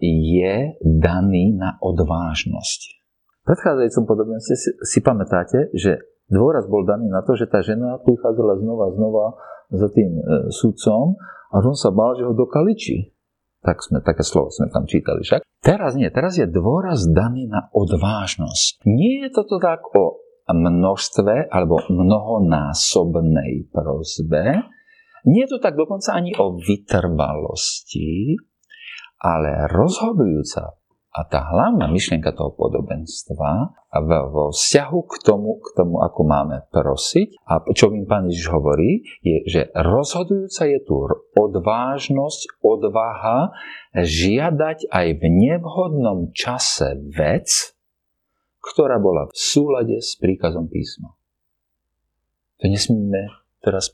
je 0.03 0.75
daný 0.81 1.53
na 1.53 1.77
odvážnosť. 1.79 2.79
V 3.43 3.53
predchádzajúcom 3.53 4.03
podobenstve 4.07 4.55
si, 4.57 4.69
si 4.81 4.99
pamätáte, 5.05 5.69
že 5.77 6.01
dôraz 6.27 6.65
bol 6.65 6.83
daný 6.83 7.07
na 7.13 7.21
to, 7.21 7.37
že 7.37 7.47
tá 7.47 7.61
žena 7.61 8.01
prichádzala 8.01 8.57
znova 8.59 8.83
a 8.89 8.95
znova 8.95 9.25
za 9.69 9.87
tým 9.93 10.11
e, 10.17 10.23
sudcom 10.49 11.15
a 11.53 11.55
on 11.61 11.77
sa 11.77 11.93
bál, 11.93 12.17
že 12.17 12.25
ho 12.25 12.33
dokaličí. 12.33 13.12
Tak 13.63 13.79
sme, 13.79 14.03
také 14.03 14.27
slovo 14.27 14.51
sme 14.51 14.67
tam 14.67 14.83
čítali 14.83 15.23
však. 15.23 15.39
Teraz 15.63 15.95
nie, 15.95 16.11
teraz 16.11 16.35
je 16.35 16.43
dôraz 16.43 17.07
daný 17.07 17.47
na 17.47 17.71
odvážnosť. 17.71 18.83
Nie 18.83 19.27
je 19.27 19.29
toto 19.31 19.55
tak 19.63 19.87
o 19.95 20.19
množstve 20.51 21.47
alebo 21.47 21.79
mnohonásobnej 21.87 23.71
prozbe. 23.71 24.67
Nie 25.23 25.47
je 25.47 25.55
to 25.55 25.59
tak 25.63 25.79
dokonca 25.79 26.19
ani 26.19 26.35
o 26.35 26.59
vytrvalosti, 26.59 28.35
ale 29.23 29.71
rozhodujúca 29.71 30.82
a 31.13 31.21
tá 31.29 31.45
hlavná 31.45 31.85
myšlienka 31.93 32.33
toho 32.33 32.57
podobenstva 32.57 33.77
vo 34.33 34.49
vzťahu 34.49 34.99
k 35.05 35.15
tomu, 35.21 35.61
k 35.61 35.77
tomu, 35.77 36.01
ako 36.01 36.21
máme 36.25 36.65
prosiť 36.73 37.37
a 37.45 37.61
čo 37.69 37.93
im 37.93 38.09
Pán 38.09 38.33
Ježiš 38.33 38.49
hovorí, 38.49 39.05
je, 39.21 39.45
že 39.45 39.61
rozhodujúca 39.77 40.65
je 40.65 40.79
tu 40.81 41.05
odvážnosť, 41.37 42.65
odvaha 42.65 43.53
žiadať 43.93 44.89
aj 44.89 45.07
v 45.21 45.23
nevhodnom 45.29 46.33
čase 46.33 46.97
vec, 47.13 47.77
ktorá 48.65 48.97
bola 48.97 49.29
v 49.29 49.37
súlade 49.37 50.01
s 50.01 50.17
príkazom 50.17 50.65
písma. 50.65 51.13
To 52.57 52.65
nesmíme 52.65 53.29
teraz 53.61 53.93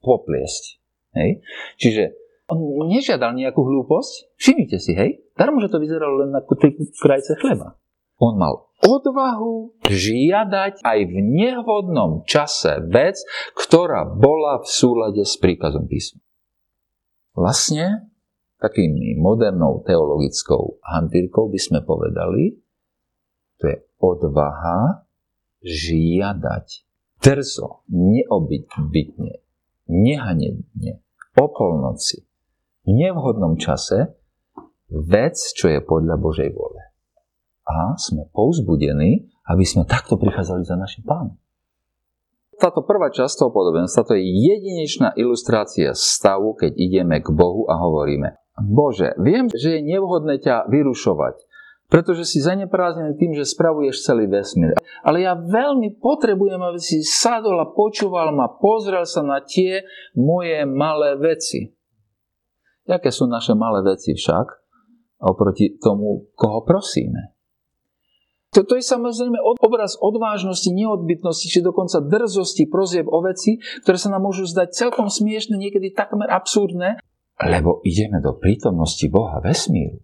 popliesť. 0.00 0.80
Hej? 1.12 1.44
Čiže 1.76 2.23
on 2.50 2.88
nežiadal 2.90 3.32
nejakú 3.32 3.64
hlúposť. 3.64 4.36
Všimnite 4.36 4.76
si, 4.76 4.92
hej? 4.92 5.24
Darmo, 5.34 5.64
že 5.64 5.72
to 5.72 5.80
vyzeralo 5.80 6.26
len 6.26 6.36
tri 6.60 6.76
krajce 6.76 7.40
chleba. 7.40 7.80
On 8.22 8.38
mal 8.38 8.70
odvahu 8.84 9.74
žiadať 9.90 10.84
aj 10.84 10.98
v 11.08 11.14
nevhodnom 11.24 12.22
čase 12.28 12.84
vec, 12.86 13.18
ktorá 13.58 14.06
bola 14.06 14.62
v 14.62 14.68
súlade 14.70 15.24
s 15.26 15.34
príkazom 15.40 15.90
písma. 15.90 16.22
Vlastne, 17.34 18.12
takým 18.62 19.18
modernou 19.18 19.82
teologickou 19.82 20.78
hantírkou 20.86 21.50
by 21.50 21.58
sme 21.58 21.80
povedali, 21.82 22.54
to 23.58 23.72
je 23.72 23.78
odvaha 23.98 25.08
žiadať 25.64 26.66
drzo, 27.18 27.82
neobytne, 27.90 29.42
nehanebne, 29.90 31.02
o 31.34 31.44
polnoci, 31.50 32.22
v 32.84 32.90
nevhodnom 32.92 33.56
čase 33.56 34.14
vec, 34.88 35.34
čo 35.56 35.72
je 35.72 35.80
podľa 35.80 36.20
Božej 36.20 36.52
vole. 36.52 36.80
A 37.64 37.96
sme 37.96 38.28
pouzbudení, 38.30 39.24
aby 39.48 39.64
sme 39.64 39.88
takto 39.88 40.20
prichádzali 40.20 40.62
za 40.64 40.76
našim 40.76 41.04
pánom. 41.04 41.36
Táto 42.54 42.86
prvá 42.86 43.10
časť 43.10 43.34
toho 43.34 43.50
podobenstva 43.50 44.06
to 44.06 44.14
je 44.14 44.22
jedinečná 44.22 45.10
ilustrácia 45.18 45.90
stavu, 45.96 46.54
keď 46.54 46.72
ideme 46.78 47.18
k 47.18 47.28
Bohu 47.34 47.66
a 47.66 47.74
hovoríme 47.74 48.38
Bože, 48.54 49.18
viem, 49.18 49.50
že 49.50 49.78
je 49.78 49.80
nevhodné 49.82 50.38
ťa 50.38 50.70
vyrušovať, 50.70 51.42
pretože 51.90 52.22
si 52.22 52.38
zaneprázdnený 52.38 53.18
tým, 53.18 53.34
že 53.34 53.50
spravuješ 53.50 54.06
celý 54.06 54.30
vesmír. 54.30 54.78
Ale 55.02 55.26
ja 55.26 55.34
veľmi 55.34 55.98
potrebujem, 55.98 56.62
aby 56.62 56.78
si 56.78 57.02
sadol 57.02 57.58
a 57.58 57.74
počúval 57.74 58.30
ma, 58.30 58.46
pozrel 58.46 59.02
sa 59.10 59.26
na 59.26 59.42
tie 59.42 59.82
moje 60.14 60.62
malé 60.70 61.18
veci. 61.18 61.74
Jaké 62.84 63.08
sú 63.08 63.24
naše 63.24 63.56
malé 63.56 63.80
veci 63.80 64.12
však 64.12 64.46
oproti 65.24 65.80
tomu, 65.80 66.28
koho 66.36 66.60
prosíme? 66.64 67.32
Toto 68.54 68.78
je 68.78 68.86
samozrejme 68.86 69.34
obraz 69.58 69.98
odvážnosti, 69.98 70.70
neodbytnosti, 70.70 71.50
či 71.50 71.58
dokonca 71.58 71.98
drzosti 71.98 72.70
prozieb 72.70 73.10
o 73.10 73.18
veci, 73.18 73.58
ktoré 73.82 73.98
sa 73.98 74.14
nám 74.14 74.30
môžu 74.30 74.46
zdať 74.46 74.70
celkom 74.70 75.10
smiešne, 75.10 75.58
niekedy 75.58 75.90
takmer 75.90 76.30
absurdné, 76.30 77.02
lebo 77.42 77.82
ideme 77.82 78.22
do 78.22 78.38
prítomnosti 78.38 79.02
Boha 79.10 79.42
vesmíru, 79.42 79.98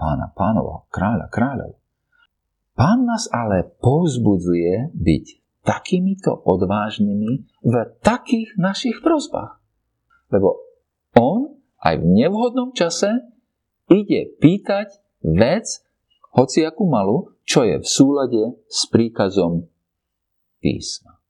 pána 0.00 0.32
pánov, 0.32 0.88
kráľa 0.88 1.28
kráľov. 1.28 1.76
Pán 2.72 3.04
nás 3.04 3.28
ale 3.28 3.68
povzbudzuje 3.84 4.96
byť 4.96 5.24
takýmito 5.60 6.34
odvážnymi 6.34 7.32
v 7.62 7.74
takých 8.00 8.56
našich 8.56 8.98
prozbách. 9.04 9.60
Lebo 10.32 10.58
on 11.14 11.54
aj 11.84 11.94
v 12.00 12.04
nevhodnom 12.24 12.72
čase 12.72 13.28
ide 13.92 14.32
pýtať 14.40 14.96
vec, 15.20 15.84
hoci 16.32 16.64
akú 16.64 16.88
malú, 16.88 17.36
čo 17.44 17.62
je 17.62 17.76
v 17.78 17.86
súlade 17.86 18.42
s 18.66 18.88
príkazom 18.88 19.68
písma. 20.64 21.20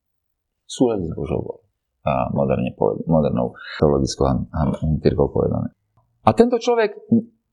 V 0.64 0.70
súlade 0.70 1.10
s 1.10 1.12
Božou 1.12 1.60
a 2.04 2.28
moderne 2.30 2.70
poved- 2.76 3.02
modernou 3.08 3.56
teologickou 3.80 4.28
hantírkou 4.52 5.32
povedané. 5.32 5.72
A 6.24 6.30
tento 6.36 6.60
človek 6.60 6.94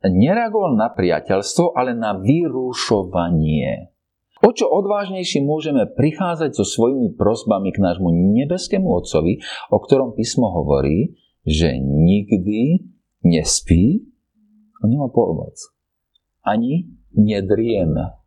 nereagoval 0.04 0.76
na 0.76 0.92
priateľstvo, 0.92 1.76
ale 1.76 1.96
na 1.96 2.20
vyrušovanie. 2.20 3.92
O 4.42 4.50
čo 4.52 4.66
odvážnejšie 4.68 5.46
môžeme 5.46 5.86
prichádzať 5.86 6.58
so 6.58 6.66
svojimi 6.66 7.14
prosbami 7.14 7.70
k 7.70 7.80
nášmu 7.80 8.10
nebeskému 8.10 8.90
Otcovi, 8.90 9.38
o 9.70 9.78
ktorom 9.78 10.18
písmo 10.18 10.50
hovorí, 10.50 11.14
že 11.45 11.73
nikdy 11.82 12.86
nespí, 13.25 14.06
on 14.82 14.89
nemá 14.89 15.10
polnoc. 15.10 15.58
Ani 16.41 16.89
nedrieme. 17.13 18.17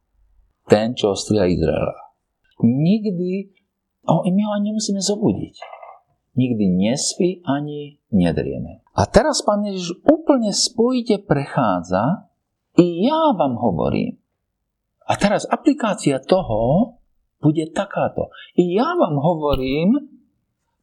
Ten, 0.71 0.95
čo 0.97 1.13
ostria 1.13 1.45
Izraela. 1.51 1.99
Nikdy, 2.63 3.53
oh, 4.07 4.23
my 4.25 4.41
ho 4.47 4.51
ani 4.55 4.73
nemusíme 4.73 5.03
zobudiť. 5.03 5.57
Nikdy 6.35 6.65
nespí, 6.73 7.43
ani 7.47 7.99
nedrieme. 8.11 8.83
A 8.95 9.03
teraz 9.11 9.43
Pán 9.43 9.67
Ježiš 9.67 9.99
úplne 10.07 10.55
spojite 10.55 11.23
prechádza 11.23 12.31
i 12.79 13.07
ja 13.07 13.35
vám 13.35 13.59
hovorím. 13.59 14.19
A 15.05 15.15
teraz 15.21 15.45
aplikácia 15.47 16.17
toho 16.19 16.97
bude 17.45 17.69
takáto. 17.77 18.33
I 18.57 18.73
ja 18.73 18.97
vám 18.97 19.21
hovorím, 19.21 20.14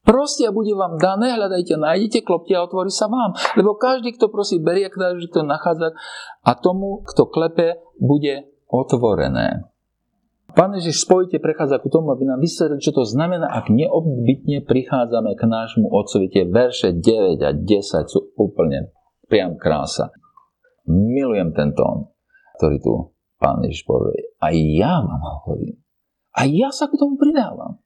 Proste 0.02 0.50
a 0.50 0.52
bude 0.52 0.74
vám 0.74 0.98
dané, 0.98 1.38
hľadajte, 1.38 1.78
nájdete, 1.78 2.26
klopte 2.26 2.58
a 2.58 2.66
otvorí 2.66 2.90
sa 2.90 3.06
vám. 3.06 3.38
Lebo 3.54 3.78
každý, 3.78 4.18
kto 4.18 4.34
prosí, 4.34 4.58
berie, 4.58 4.90
každý, 4.90 5.30
kto 5.30 5.46
nachádza 5.46 5.94
a 6.42 6.52
tomu, 6.58 7.06
kto 7.06 7.30
klepe, 7.30 7.78
bude 8.02 8.50
otvorené. 8.66 9.72
Pán 10.52 10.76
Ježiš 10.76 11.08
spojite 11.08 11.40
prechádza 11.40 11.80
ku 11.80 11.88
tomu, 11.88 12.12
aby 12.12 12.28
nám 12.28 12.44
vysvetlil, 12.44 12.84
čo 12.84 12.92
to 12.92 13.08
znamená, 13.08 13.48
ak 13.56 13.72
neobbytne 13.72 14.68
prichádzame 14.68 15.32
k 15.40 15.48
nášmu 15.48 15.88
Otcovi. 15.88 16.28
Tie 16.28 16.44
verše 16.44 16.92
9 16.92 17.40
a 17.40 17.56
10 17.56 18.12
sú 18.12 18.36
úplne 18.36 18.92
priam 19.32 19.56
krása. 19.56 20.12
Milujem 20.92 21.56
ten 21.56 21.72
tón, 21.72 22.12
ktorý 22.60 22.78
tu 22.84 22.94
Pán 23.42 23.66
Ježiš 23.66 23.90
povie. 23.90 24.38
A 24.38 24.54
ja 24.54 25.02
vám 25.02 25.24
hovorím. 25.24 25.82
A 26.38 26.46
ja 26.46 26.70
sa 26.70 26.86
k 26.86 27.00
tomu 27.00 27.18
pridávam. 27.18 27.81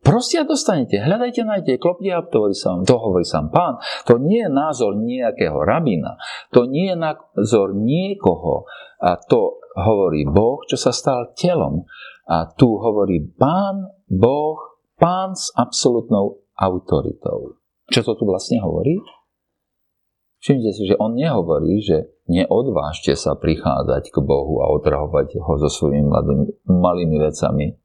Proste 0.00 0.40
a 0.40 0.48
dostanete, 0.48 0.96
hľadajte, 0.96 1.44
nájdete, 1.44 1.76
klopte 1.76 2.08
a 2.08 2.24
hovorí 2.24 2.56
sa 2.56 2.72
vám. 2.72 2.88
To 2.88 2.96
hovorí 2.96 3.24
sám 3.28 3.52
pán. 3.52 3.76
To 4.08 4.16
nie 4.16 4.40
je 4.40 4.48
názor 4.48 4.96
nejakého 4.96 5.60
rabína. 5.60 6.16
To 6.56 6.64
nie 6.64 6.88
je 6.88 6.96
názor 6.96 7.76
niekoho. 7.76 8.64
A 9.04 9.20
to 9.20 9.60
hovorí 9.76 10.24
Boh, 10.24 10.64
čo 10.64 10.80
sa 10.80 10.96
stal 10.96 11.36
telom. 11.36 11.84
A 12.24 12.48
tu 12.48 12.80
hovorí 12.80 13.28
pán, 13.36 13.92
Boh, 14.08 14.80
pán 14.96 15.36
s 15.36 15.52
absolútnou 15.52 16.48
autoritou. 16.56 17.60
Čo 17.92 18.00
to 18.00 18.12
tu 18.16 18.24
vlastne 18.24 18.56
hovorí? 18.64 18.96
Všimnite 20.40 20.72
si, 20.72 20.82
že 20.88 20.96
on 20.96 21.12
nehovorí, 21.12 21.84
že 21.84 22.16
neodvážte 22.24 23.12
sa 23.12 23.36
prichádzať 23.36 24.08
k 24.08 24.16
Bohu 24.24 24.64
a 24.64 24.72
otrahovať 24.72 25.36
ho 25.36 25.54
so 25.60 25.68
svojimi 25.68 26.08
mladými, 26.08 26.44
malými 26.64 27.16
vecami 27.20 27.76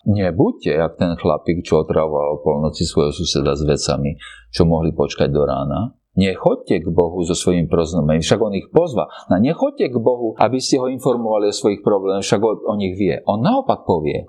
Nebuďte 0.00 0.72
jak 0.80 0.96
ten 0.96 1.12
chlapík, 1.12 1.60
čo 1.60 1.84
otravoval 1.84 2.40
polnoci 2.40 2.88
svojho 2.88 3.12
suseda 3.12 3.52
s 3.52 3.68
vecami, 3.68 4.16
čo 4.48 4.64
mohli 4.64 4.96
počkať 4.96 5.28
do 5.28 5.44
rána. 5.44 5.92
Nechoďte 6.16 6.82
k 6.82 6.88
Bohu 6.90 7.22
so 7.22 7.36
svojím 7.36 7.70
proznomem, 7.70 8.18
však 8.18 8.40
on 8.42 8.56
ich 8.56 8.66
pozva. 8.74 9.06
No 9.30 9.38
nechoďte 9.38 9.94
k 9.94 9.96
Bohu, 10.00 10.34
aby 10.40 10.58
ste 10.58 10.80
ho 10.82 10.90
informovali 10.90 11.52
o 11.52 11.54
svojich 11.54 11.84
problémoch, 11.86 12.26
však 12.26 12.40
on 12.42 12.56
o 12.66 12.74
nich 12.80 12.98
vie. 12.98 13.22
On 13.28 13.38
naopak 13.38 13.86
povie, 13.86 14.26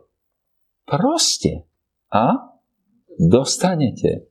proste 0.86 1.66
a 2.12 2.54
dostanete. 3.18 4.28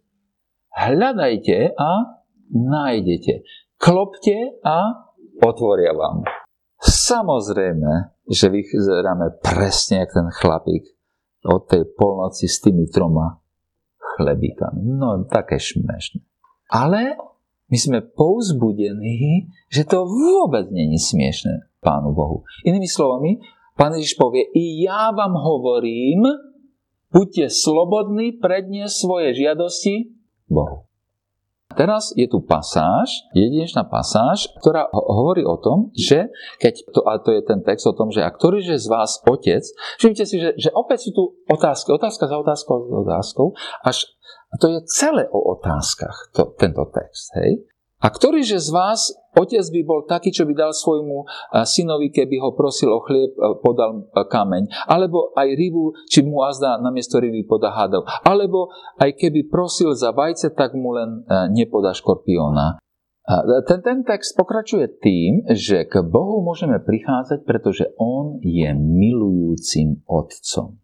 Hľadajte 0.70 1.74
a 1.74 2.20
nájdete. 2.54 3.42
Klopte 3.80 4.60
a 4.62 5.10
otvoria 5.42 5.96
vám. 5.96 6.22
Samozrejme, 6.80 8.14
že 8.30 8.46
vyzeráme 8.52 9.42
presne 9.42 10.06
jak 10.06 10.14
ten 10.14 10.28
chlapík, 10.30 10.99
od 11.46 11.62
tej 11.68 11.88
polnoci 11.96 12.44
s 12.48 12.60
tými 12.60 12.88
troma 12.88 13.40
chlebíkami. 14.16 14.84
No, 14.84 15.24
také 15.24 15.56
šmešné. 15.56 16.20
Ale 16.70 17.16
my 17.70 17.78
sme 17.78 17.98
pouzbudení, 18.02 19.48
že 19.70 19.86
to 19.86 20.02
vôbec 20.04 20.68
není 20.74 20.98
smiešné 20.98 21.70
Pánu 21.80 22.12
Bohu. 22.12 22.42
Inými 22.66 22.90
slovami, 22.90 23.40
Pán 23.78 23.96
Ježiš 23.96 24.18
povie, 24.20 24.44
i 24.52 24.84
ja 24.84 25.14
vám 25.14 25.32
hovorím, 25.38 26.28
buďte 27.14 27.48
slobodní 27.48 28.36
predniesť 28.36 28.92
svoje 28.92 29.28
žiadosti 29.38 30.12
Bohu. 30.50 30.89
Teraz 31.70 32.10
je 32.18 32.26
tu 32.26 32.42
pasáž, 32.42 33.30
jedinečná 33.30 33.86
pasáž, 33.86 34.50
ktorá 34.58 34.90
hovorí 34.90 35.46
o 35.46 35.54
tom, 35.54 35.94
že 35.94 36.26
keď, 36.58 36.74
to, 36.90 37.00
a 37.06 37.22
to 37.22 37.30
je 37.30 37.42
ten 37.46 37.62
text 37.62 37.86
o 37.86 37.94
tom, 37.94 38.10
že 38.10 38.26
a 38.26 38.30
ktorý 38.30 38.58
že 38.58 38.74
z 38.74 38.90
vás 38.90 39.22
otec, 39.22 39.62
všimte 40.02 40.24
si, 40.26 40.42
že, 40.42 40.50
že 40.58 40.74
opäť 40.74 41.06
sú 41.06 41.10
tu 41.14 41.22
otázky, 41.46 41.94
otázka 41.94 42.26
za 42.26 42.36
otázkou, 42.42 42.76
za 42.90 42.98
otázkou, 43.06 43.46
až 43.86 44.10
to 44.58 44.66
je 44.66 44.82
celé 44.90 45.30
o 45.30 45.54
otázkach, 45.54 46.34
to, 46.34 46.50
tento 46.58 46.90
text, 46.90 47.30
hej. 47.38 47.69
A 48.00 48.08
ktorý 48.08 48.40
že 48.40 48.56
z 48.56 48.72
vás 48.72 49.12
otec 49.36 49.60
by 49.60 49.80
bol 49.84 50.00
taký, 50.08 50.32
čo 50.32 50.48
by 50.48 50.56
dal 50.56 50.72
svojmu 50.72 51.28
synovi, 51.68 52.08
keby 52.08 52.40
ho 52.40 52.56
prosil 52.56 52.88
o 52.88 53.04
chlieb, 53.04 53.36
podal 53.60 54.08
kameň. 54.08 54.88
Alebo 54.88 55.36
aj 55.36 55.52
rybu, 55.52 56.08
či 56.08 56.24
mu 56.24 56.40
azda 56.40 56.80
namiesto 56.80 57.20
ryby 57.20 57.44
podá 57.44 57.76
hadov. 57.76 58.08
Alebo 58.24 58.72
aj 58.96 59.20
keby 59.20 59.52
prosil 59.52 59.92
za 59.92 60.16
vajce, 60.16 60.56
tak 60.56 60.72
mu 60.72 60.96
len 60.96 61.28
nepodá 61.52 61.92
škorpióna. 61.92 62.80
Ten, 63.68 63.78
ten 63.84 63.98
text 64.02 64.34
pokračuje 64.34 64.96
tým, 64.98 65.44
že 65.52 65.84
k 65.86 66.00
Bohu 66.00 66.40
môžeme 66.40 66.80
prichádzať, 66.80 67.44
pretože 67.44 67.92
On 68.00 68.40
je 68.40 68.66
milujúcim 68.74 70.02
Otcom. 70.08 70.80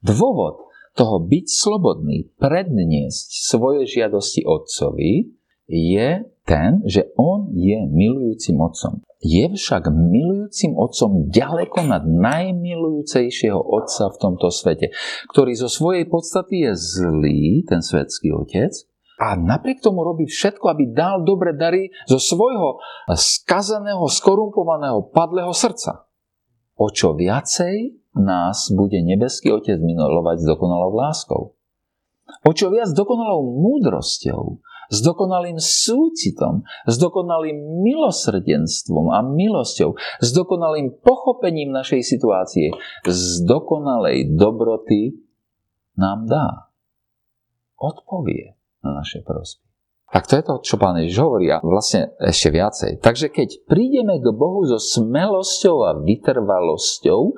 Dôvod 0.00 0.70
toho 0.94 1.20
byť 1.20 1.46
slobodný, 1.52 2.32
predniesť 2.38 3.50
svoje 3.50 3.84
žiadosti 3.84 4.46
Otcovi, 4.46 5.37
je 5.68 6.24
ten, 6.48 6.80
že 6.88 7.12
on 7.20 7.52
je 7.52 7.76
milujúcim 7.92 8.56
otcom. 8.56 9.04
Je 9.20 9.52
však 9.52 9.92
milujúcim 9.92 10.72
otcom 10.72 11.28
ďaleko 11.28 11.84
nad 11.84 12.08
najmilujúcejšieho 12.08 13.60
otca 13.60 14.08
v 14.08 14.16
tomto 14.16 14.48
svete, 14.48 14.96
ktorý 15.28 15.52
zo 15.52 15.68
svojej 15.68 16.08
podstaty 16.08 16.64
je 16.64 16.72
zlý, 16.72 17.62
ten 17.68 17.84
svetský 17.84 18.32
otec, 18.32 18.72
a 19.18 19.34
napriek 19.34 19.82
tomu 19.82 20.06
robí 20.06 20.30
všetko, 20.30 20.62
aby 20.70 20.94
dal 20.94 21.26
dobre 21.26 21.50
dary 21.50 21.90
zo 22.06 22.22
svojho 22.22 22.78
skazeného, 23.10 24.06
skorumpovaného, 24.06 25.10
padlého 25.10 25.50
srdca. 25.50 26.06
O 26.78 26.94
čo 26.94 27.18
viacej 27.18 27.98
nás 28.14 28.70
bude 28.70 29.02
nebeský 29.02 29.50
Otec 29.50 29.82
milovať 29.82 30.38
s 30.38 30.46
dokonalou 30.46 30.94
láskou. 30.94 31.42
O 32.46 32.50
čo 32.54 32.70
viac 32.70 32.94
dokonalou 32.94 33.58
múdrosťou 33.58 34.62
s 34.88 34.98
dokonalým 35.04 35.60
súcitom, 35.60 36.64
s 36.88 36.96
dokonalým 36.96 37.84
milosrdenstvom 37.84 39.12
a 39.12 39.20
milosťou, 39.20 39.94
s 40.18 40.28
dokonalým 40.32 41.04
pochopením 41.04 41.70
našej 41.70 42.02
situácie, 42.02 42.72
z 43.04 43.22
dokonalej 43.44 44.34
dobroty 44.34 45.20
nám 46.00 46.24
dá. 46.24 46.48
Odpovie 47.78 48.58
na 48.82 48.98
naše 48.98 49.22
prosby. 49.22 49.67
Tak 50.08 50.24
to 50.24 50.40
je 50.40 50.44
to, 50.48 50.54
čo 50.64 50.80
pán 50.80 50.96
Ježiš 50.96 51.20
hovorí 51.20 51.52
a 51.52 51.60
vlastne 51.60 52.16
ešte 52.16 52.48
viacej. 52.48 53.04
Takže 53.04 53.28
keď 53.28 53.68
prídeme 53.68 54.16
k 54.16 54.32
Bohu 54.32 54.64
so 54.64 54.80
smelosťou 54.80 55.84
a 55.84 56.00
vytrvalosťou 56.00 57.36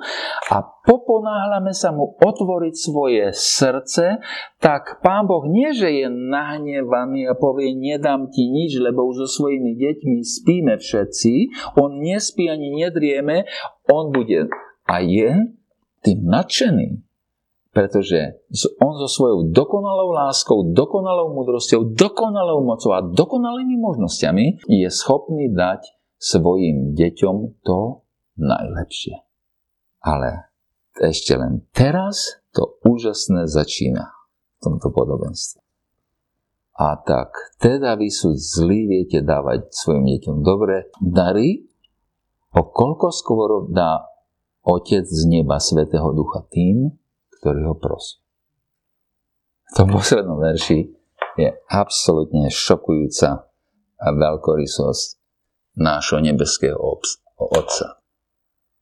a 0.55 0.57
poponáhľame 0.87 1.75
sa 1.75 1.91
mu 1.91 2.15
otvoriť 2.15 2.75
svoje 2.79 3.35
srdce, 3.35 4.23
tak 4.63 5.03
pán 5.03 5.27
Boh 5.27 5.43
nie, 5.51 5.75
že 5.75 5.91
je 5.91 6.07
nahnevaný 6.07 7.27
a 7.27 7.35
povie, 7.35 7.75
nedám 7.75 8.31
ti 8.31 8.47
nič, 8.47 8.79
lebo 8.79 9.03
už 9.03 9.27
so 9.27 9.43
svojimi 9.43 9.75
deťmi 9.75 10.23
spíme 10.23 10.79
všetci, 10.79 11.33
on 11.75 11.99
nespí 11.99 12.47
ani 12.47 12.71
nedrieme, 12.71 13.51
on 13.91 14.15
bude 14.15 14.47
a 14.87 14.95
je 15.03 15.59
tým 16.07 16.19
nadšený 16.23 17.10
pretože 17.71 18.43
on 18.83 18.99
so 18.99 19.07
svojou 19.07 19.47
dokonalou 19.55 20.11
láskou, 20.11 20.75
dokonalou 20.75 21.31
múdrosťou, 21.31 21.95
dokonalou 21.95 22.67
mocou 22.67 22.91
a 22.91 22.99
dokonalými 22.99 23.79
možnosťami 23.79 24.67
je 24.67 24.89
schopný 24.91 25.47
dať 25.55 25.87
svojim 26.19 26.91
deťom 26.93 27.63
to 27.63 28.03
najlepšie. 28.35 29.23
Ale 30.03 30.51
ešte 30.99 31.39
len 31.39 31.63
teraz 31.71 32.43
to 32.51 32.75
úžasné 32.83 33.47
začína 33.47 34.11
v 34.11 34.59
tomto 34.59 34.91
podobenstve. 34.91 35.63
A 36.75 36.99
tak, 36.99 37.31
teda 37.61 37.95
vy 37.95 38.11
sú 38.11 38.35
zlí, 38.35 38.89
viete 38.89 39.23
dávať 39.23 39.71
svojim 39.71 40.11
deťom 40.17 40.43
dobré 40.43 40.91
dary, 40.99 41.71
o 42.51 42.61
koľko 42.67 43.07
skôr 43.15 43.49
dá 43.71 44.11
Otec 44.61 45.07
z 45.07 45.25
neba 45.29 45.57
Svetého 45.57 46.11
Ducha 46.13 46.43
tým, 46.51 46.91
ktorý 47.41 47.73
ho 47.73 47.75
prosí. 47.75 48.21
V 49.73 49.81
tom 49.81 49.87
poslednom 49.89 50.37
verši 50.37 50.93
je 51.41 51.49
absolútne 51.67 52.47
šokujúca 52.53 53.49
veľkorysosť 53.97 55.07
nášho 55.79 56.19
nebeského 56.21 56.77
Otca. 57.41 58.01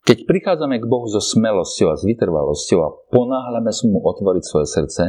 Keď 0.03 0.25
prichádzame 0.25 0.81
k 0.81 0.89
Bohu 0.89 1.05
so 1.05 1.21
smelosťou 1.21 1.93
a 1.93 1.99
s 1.99 2.03
vytrvalosťou 2.03 2.79
a 2.81 2.95
ponáhľame 3.13 3.69
sa 3.69 3.85
mu 3.85 4.01
otvoriť 4.01 4.43
svoje 4.43 4.67
srdce, 4.67 5.03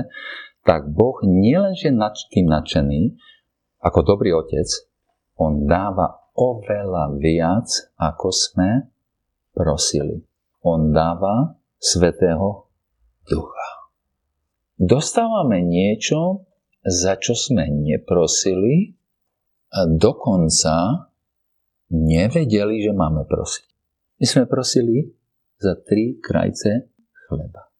tak 0.62 0.92
Boh 0.92 1.16
nielenže 1.24 1.88
tým 2.30 2.46
nadšený, 2.46 3.16
ako 3.80 3.98
dobrý 4.04 4.36
otec, 4.36 4.68
on 5.40 5.64
dáva 5.64 6.20
oveľa 6.36 7.16
viac, 7.16 7.64
ako 7.96 8.28
sme 8.28 8.92
prosili. 9.56 10.20
On 10.60 10.92
dáva 10.92 11.56
svetého 11.80 12.69
ducha. 13.30 13.68
Dostávame 14.74 15.62
niečo, 15.62 16.50
za 16.82 17.14
čo 17.20 17.38
sme 17.38 17.70
neprosili 17.70 18.98
a 19.70 19.86
dokonca 19.86 21.06
nevedeli, 21.94 22.82
že 22.82 22.90
máme 22.90 23.28
prosiť. 23.28 23.66
My 24.18 24.26
sme 24.26 24.44
prosili 24.50 25.14
za 25.60 25.76
tri 25.78 26.18
krajce 26.18 26.90
chleba. 27.28 27.70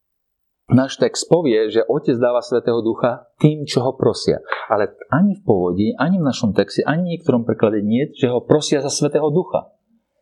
Náš 0.71 1.03
text 1.03 1.27
povie, 1.27 1.67
že 1.67 1.83
Otec 1.83 2.15
dáva 2.15 2.39
Svetého 2.47 2.79
Ducha 2.79 3.27
tým, 3.43 3.67
čo 3.67 3.83
ho 3.83 3.99
prosia. 3.99 4.39
Ale 4.71 4.95
ani 5.11 5.35
v 5.35 5.43
pôvodí, 5.43 5.87
ani 5.99 6.23
v 6.23 6.29
našom 6.31 6.55
texte, 6.55 6.87
ani 6.87 7.03
v 7.03 7.11
niektorom 7.19 7.43
preklade 7.43 7.83
nie, 7.83 8.07
že 8.15 8.31
ho 8.31 8.39
prosia 8.39 8.79
za 8.79 8.87
Svetého 8.87 9.27
Ducha. 9.35 9.75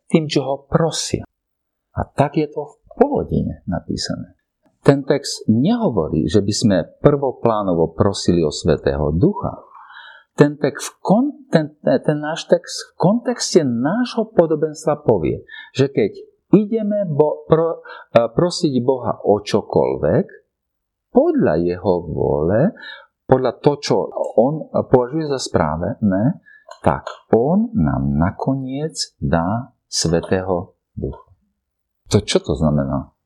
Tým, 0.08 0.24
čo 0.24 0.40
ho 0.40 0.54
prosia. 0.64 1.28
A 1.92 2.00
tak 2.08 2.40
je 2.40 2.48
to 2.48 2.64
v 2.64 2.74
pôvodine 2.96 3.60
napísané. 3.68 4.37
Ten 4.82 5.04
text 5.04 5.44
nehovorí, 5.50 6.30
že 6.30 6.40
by 6.40 6.54
sme 6.54 6.76
prvoplánovo 7.02 7.92
prosili 7.92 8.40
o 8.46 8.54
Svetého 8.54 9.10
Ducha. 9.10 9.58
Ten, 10.38 10.54
text, 10.54 11.02
ten, 11.50 11.74
ten 11.82 12.18
náš 12.22 12.46
text 12.46 12.94
v 12.94 13.10
kontexte 13.10 13.66
nášho 13.66 14.30
podobenstva 14.30 15.02
povie, 15.02 15.42
že 15.74 15.90
keď 15.90 16.14
ideme 16.54 17.02
bo, 17.10 17.42
pro, 17.50 17.82
e, 18.14 18.30
prosiť 18.30 18.72
Boha 18.86 19.18
o 19.26 19.42
čokoľvek, 19.42 20.26
podľa 21.10 21.54
jeho 21.58 21.94
vole, 22.06 22.70
podľa 23.26 23.52
to, 23.58 23.72
čo 23.82 23.96
on 24.38 24.70
považuje 24.86 25.26
za 25.26 25.42
správne, 25.42 25.98
tak 26.86 27.10
on 27.34 27.74
nám 27.74 28.14
nakoniec 28.14 28.94
dá 29.18 29.74
Svetého 29.90 30.78
Ducha. 30.94 31.26
To 32.14 32.22
čo 32.22 32.38
to 32.40 32.54
znamená? 32.54 33.17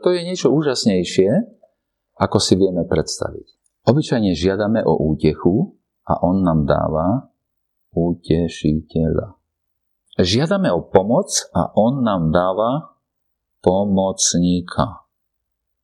To 0.00 0.08
je 0.16 0.24
niečo 0.24 0.48
úžasnejšie, 0.48 1.30
ako 2.16 2.36
si 2.40 2.56
vieme 2.56 2.88
predstaviť. 2.88 3.46
Obyčajne 3.84 4.32
žiadame 4.36 4.80
o 4.84 4.96
útechu 5.12 5.76
a 6.08 6.20
on 6.24 6.44
nám 6.44 6.68
dáva 6.68 7.32
utešiteľa. 7.92 9.36
Žiadame 10.20 10.68
o 10.72 10.84
pomoc 10.84 11.32
a 11.56 11.72
on 11.76 12.04
nám 12.04 12.28
dáva 12.28 12.96
pomocníka. 13.64 15.04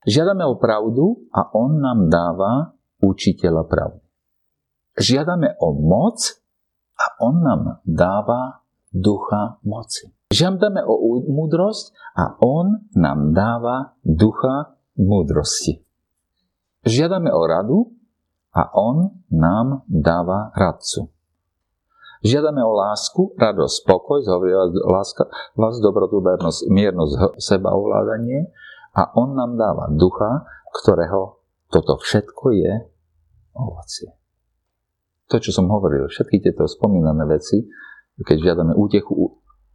Žiadame 0.07 0.45
o 0.45 0.55
pravdu 0.61 1.29
a 1.33 1.51
on 1.57 1.81
nám 1.81 2.09
dáva 2.13 2.77
učiteľa 3.01 3.65
pravdy. 3.69 4.07
Žiadame 4.97 5.61
o 5.61 5.69
moc 5.77 6.41
a 6.97 7.07
on 7.21 7.45
nám 7.45 7.63
dáva 7.85 8.65
ducha 8.89 9.61
moci. 9.61 10.16
Žiadame 10.27 10.83
o 10.83 11.23
múdrosť 11.31 11.95
a 12.19 12.35
On 12.43 12.83
nám 12.99 13.31
dáva 13.31 13.95
ducha 14.03 14.75
múdrosti. 14.99 15.87
Žiadame 16.83 17.31
o 17.31 17.43
radu 17.47 17.79
a 18.51 18.75
On 18.75 19.23
nám 19.31 19.87
dáva 19.87 20.51
radcu. 20.59 21.15
Žiadame 22.27 22.59
o 22.59 22.73
lásku, 22.75 23.39
radosť, 23.39 23.87
spokoj, 23.87 24.19
láska, 24.89 25.31
vás, 25.55 25.79
dobrotu, 25.79 26.19
vernosť, 26.19 26.61
miernosť, 26.75 27.39
sebaovládanie 27.39 28.51
a 28.99 29.15
On 29.15 29.31
nám 29.31 29.55
dáva 29.55 29.87
ducha, 29.95 30.43
ktorého 30.75 31.39
toto 31.71 32.03
všetko 32.03 32.47
je 32.51 32.73
ovocie. 33.55 34.11
To, 35.31 35.39
čo 35.39 35.51
som 35.55 35.71
hovoril, 35.71 36.07
všetky 36.11 36.43
tieto 36.43 36.67
spomínané 36.67 37.27
veci, 37.31 37.67
keď 38.19 38.37
žiadame 38.43 38.73
útechu 38.75 39.13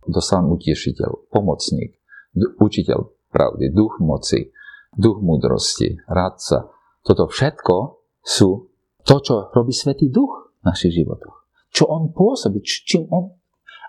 dostávam 0.07 0.55
utiešiteľ, 0.57 1.29
pomocník, 1.29 1.97
učiteľ 2.37 2.99
pravdy, 3.31 3.71
duch 3.71 3.99
moci, 4.03 4.51
duch 4.95 5.19
múdrosti, 5.23 6.03
radca. 6.07 6.71
Toto 7.01 7.27
všetko 7.31 7.75
sú 8.21 8.69
to, 9.01 9.15
čo 9.21 9.49
robí 9.49 9.73
Svetý 9.73 10.13
Duch. 10.13 10.53
v 10.61 10.69
našich 10.69 10.93
životoch. 10.93 11.49
Čo 11.73 11.89
on 11.89 12.13
pôsobí, 12.13 12.61
čím 12.61 13.09
on, 13.09 13.33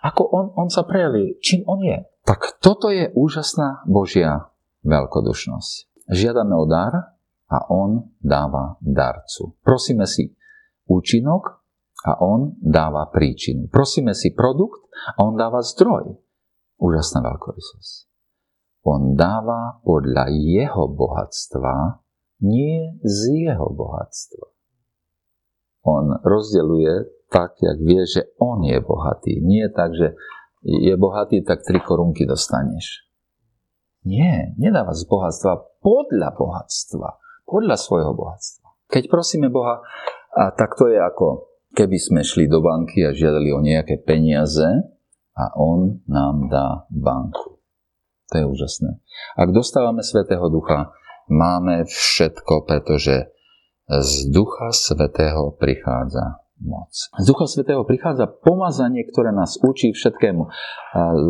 ako 0.01 0.23
on, 0.33 0.47
on 0.57 0.69
sa 0.73 0.89
prejaví, 0.89 1.37
čím 1.45 1.69
on 1.69 1.85
je. 1.85 2.01
Tak 2.25 2.63
toto 2.65 2.89
je 2.89 3.13
úžasná 3.13 3.85
Božia 3.85 4.49
veľkodušnosť. 4.89 6.09
Žiadame 6.09 6.55
o 6.57 6.65
dar 6.65 7.19
a 7.53 7.59
on 7.69 8.09
dáva 8.25 8.81
darcu. 8.81 9.59
Prosíme 9.61 10.09
si 10.09 10.33
účinok 10.89 11.62
a 12.03 12.19
on 12.19 12.59
dáva 12.59 13.07
príčinu. 13.15 13.71
Prosíme 13.71 14.15
si 14.15 14.35
produkt 14.35 14.91
a 15.15 15.23
on 15.23 15.39
dáva 15.39 15.63
zdroj. 15.63 16.19
Úžasná 16.83 17.23
veľkorysosť. 17.23 18.11
On 18.83 19.15
dáva 19.15 19.79
podľa 19.87 20.27
jeho 20.35 20.91
bohatstva, 20.91 22.03
nie 22.43 22.99
z 23.07 23.47
jeho 23.47 23.71
bohatstva. 23.71 24.47
On 25.87 26.19
rozdeluje 26.27 27.23
tak, 27.31 27.59
jak 27.63 27.79
vie, 27.79 28.03
že 28.07 28.35
on 28.43 28.67
je 28.67 28.79
bohatý. 28.83 29.39
Nie 29.39 29.71
tak, 29.71 29.95
že 29.95 30.19
je 30.63 30.95
bohatý, 30.99 31.47
tak 31.47 31.63
tri 31.63 31.79
korunky 31.79 32.27
dostaneš. 32.27 33.07
Nie, 34.03 34.51
nedáva 34.59 34.91
z 34.99 35.07
bohatstva 35.07 35.79
podľa 35.79 36.35
bohatstva, 36.35 37.09
podľa 37.47 37.77
svojho 37.79 38.13
bohatstva. 38.19 38.91
Keď 38.91 39.07
prosíme 39.07 39.47
Boha, 39.47 39.79
a 40.35 40.51
tak 40.51 40.75
to 40.75 40.91
je 40.91 40.99
ako 40.99 41.52
keby 41.73 41.99
sme 41.99 42.21
šli 42.21 42.49
do 42.49 42.61
banky 42.61 43.05
a 43.05 43.17
žiadali 43.17 43.49
o 43.53 43.61
nejaké 43.65 44.01
peniaze 44.01 44.67
a 45.33 45.45
on 45.57 46.05
nám 46.09 46.53
dá 46.53 46.85
banku. 46.93 47.61
To 48.33 48.35
je 48.41 48.45
úžasné. 48.49 48.91
Ak 49.37 49.53
dostávame 49.53 50.01
Svetého 50.01 50.49
Ducha, 50.49 50.93
máme 51.29 51.85
všetko, 51.85 52.65
pretože 52.65 53.29
z 53.89 54.13
Ducha 54.33 54.73
Svetého 54.73 55.53
prichádza 55.57 56.41
moc. 56.63 56.95
Z 57.19 57.25
Ducha 57.27 57.45
Svetého 57.51 57.83
prichádza 57.85 58.31
pomazanie, 58.31 59.05
ktoré 59.05 59.35
nás 59.35 59.59
učí 59.61 59.93
všetkému. 59.93 60.49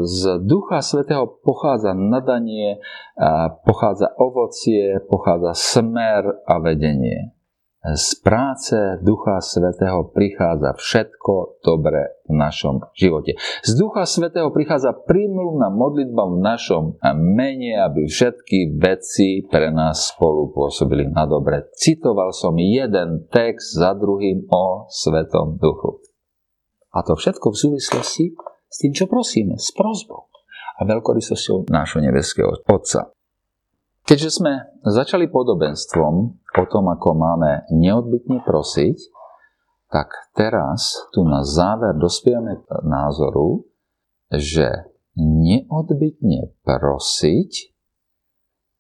Z 0.04 0.44
Ducha 0.44 0.84
Svetého 0.84 1.26
pochádza 1.42 1.96
nadanie, 1.96 2.78
pochádza 3.64 4.12
ovocie, 4.20 5.00
pochádza 5.08 5.56
smer 5.56 6.44
a 6.46 6.54
vedenie 6.62 7.34
z 7.82 8.14
práce 8.22 9.02
Ducha 9.02 9.42
Svetého 9.42 10.06
prichádza 10.14 10.78
všetko 10.78 11.58
dobré 11.66 12.14
v 12.30 12.38
našom 12.38 12.86
živote. 12.94 13.34
Z 13.66 13.74
Ducha 13.74 14.06
Svetého 14.06 14.54
prichádza 14.54 14.94
prímluvná 14.94 15.66
modlitba 15.74 16.30
v 16.30 16.36
našom 16.38 16.84
mene, 17.18 17.74
aby 17.82 18.06
všetky 18.06 18.78
veci 18.78 19.42
pre 19.50 19.74
nás 19.74 20.14
spolu 20.14 20.54
pôsobili 20.54 21.10
na 21.10 21.26
dobre. 21.26 21.66
Citoval 21.74 22.30
som 22.30 22.54
jeden 22.54 23.26
text 23.34 23.74
za 23.74 23.98
druhým 23.98 24.46
o 24.46 24.86
Svetom 24.86 25.58
Duchu. 25.58 25.98
A 26.94 27.02
to 27.02 27.18
všetko 27.18 27.50
v 27.50 27.60
súvislosti 27.66 28.24
s 28.70 28.76
tým, 28.78 28.94
čo 28.94 29.10
prosíme, 29.10 29.58
s 29.58 29.74
prozbou 29.74 30.30
a 30.78 30.86
veľkorysosťou 30.86 31.66
nášho 31.66 31.98
nebeského 31.98 32.62
Otca. 32.62 33.10
Keďže 34.02 34.30
sme 34.42 34.52
začali 34.82 35.30
podobenstvom 35.30 36.41
o 36.58 36.64
tom, 36.68 36.92
ako 36.92 37.16
máme 37.16 37.64
neodbytne 37.72 38.44
prosiť, 38.44 38.98
tak 39.92 40.08
teraz 40.32 41.08
tu 41.12 41.24
na 41.24 41.44
záver 41.44 41.96
dospievame 42.00 42.64
k 42.64 42.68
názoru, 42.84 43.68
že 44.32 44.88
neodbytne 45.16 46.56
prosiť 46.64 47.72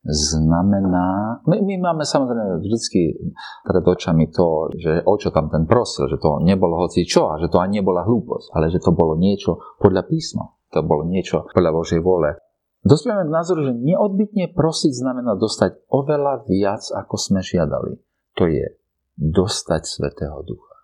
znamená... 0.02 1.38
My, 1.46 1.62
my 1.62 1.74
máme 1.78 2.02
samozrejme 2.02 2.58
vždycky 2.58 3.22
pred 3.62 3.84
očami 3.86 4.32
to, 4.34 4.72
že 4.74 5.04
o 5.06 5.14
čo 5.14 5.30
tam 5.30 5.46
ten 5.46 5.68
prosil, 5.68 6.10
že 6.10 6.18
to 6.18 6.42
nebolo 6.42 6.82
hoci 6.82 7.06
čo 7.06 7.30
a 7.30 7.38
že 7.38 7.46
to 7.46 7.62
ani 7.62 7.84
nebola 7.84 8.02
hlúposť, 8.02 8.50
ale 8.56 8.72
že 8.72 8.82
to 8.82 8.90
bolo 8.90 9.14
niečo 9.14 9.62
podľa 9.78 10.02
písma. 10.10 10.44
To 10.72 10.82
bolo 10.82 11.06
niečo 11.06 11.46
podľa 11.52 11.70
Božej 11.70 12.00
vole. 12.00 12.34
Dospievame 12.82 13.30
k 13.30 13.34
názoru, 13.34 13.70
že 13.70 13.78
neodbytne 13.78 14.50
prosiť 14.58 14.90
znamená 14.90 15.38
dostať 15.38 15.86
oveľa 15.86 16.50
viac, 16.50 16.82
ako 16.90 17.14
sme 17.14 17.38
žiadali. 17.38 17.94
To 18.34 18.50
je 18.50 18.74
dostať 19.14 19.82
Svetého 19.86 20.42
Ducha. 20.42 20.76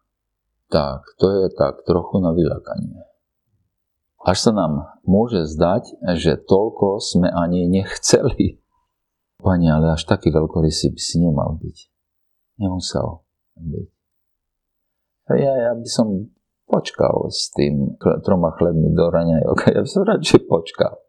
Tak, 0.71 1.03
to 1.19 1.27
je 1.27 1.51
tak 1.59 1.83
trochu 1.83 2.23
na 2.23 2.31
vyľakanie. 2.31 3.03
Až 4.23 4.51
sa 4.51 4.53
nám 4.55 5.01
môže 5.03 5.49
zdať, 5.49 5.99
že 6.21 6.39
toľko 6.39 7.03
sme 7.03 7.33
ani 7.35 7.67
nechceli. 7.67 8.63
Pani, 9.43 9.67
ale 9.71 9.95
až 9.95 10.07
taký 10.07 10.31
veľkorysý 10.31 10.95
by 10.95 11.01
si 11.03 11.17
nemal 11.19 11.59
byť. 11.59 11.79
Nemusel 12.63 13.27
byť. 13.59 13.89
Ja, 15.35 15.53
ja 15.71 15.73
by 15.75 15.89
som 15.89 16.31
počkal 16.71 17.27
s 17.31 17.51
tým 17.55 17.99
troma 18.23 18.55
chlebmi 18.55 18.95
do 18.95 19.11
raňajok. 19.11 19.59
Ja 19.75 19.81
by 19.83 19.89
som 19.89 20.03
radšej 20.07 20.47
počkal. 20.47 21.08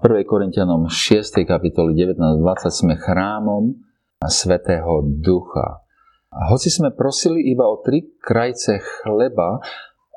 1. 0.00 0.24
Korintianom 0.24 0.88
6. 0.88 1.44
kapitoli 1.44 1.92
19.20 1.92 2.72
sme 2.72 2.96
chrámom 2.96 3.76
Svetého 4.24 5.04
Ducha. 5.04 5.84
A 6.32 6.48
hoci 6.48 6.72
sme 6.72 6.88
prosili 6.88 7.52
iba 7.52 7.68
o 7.68 7.84
tri 7.84 8.08
krajce 8.16 8.80
chleba, 8.80 9.60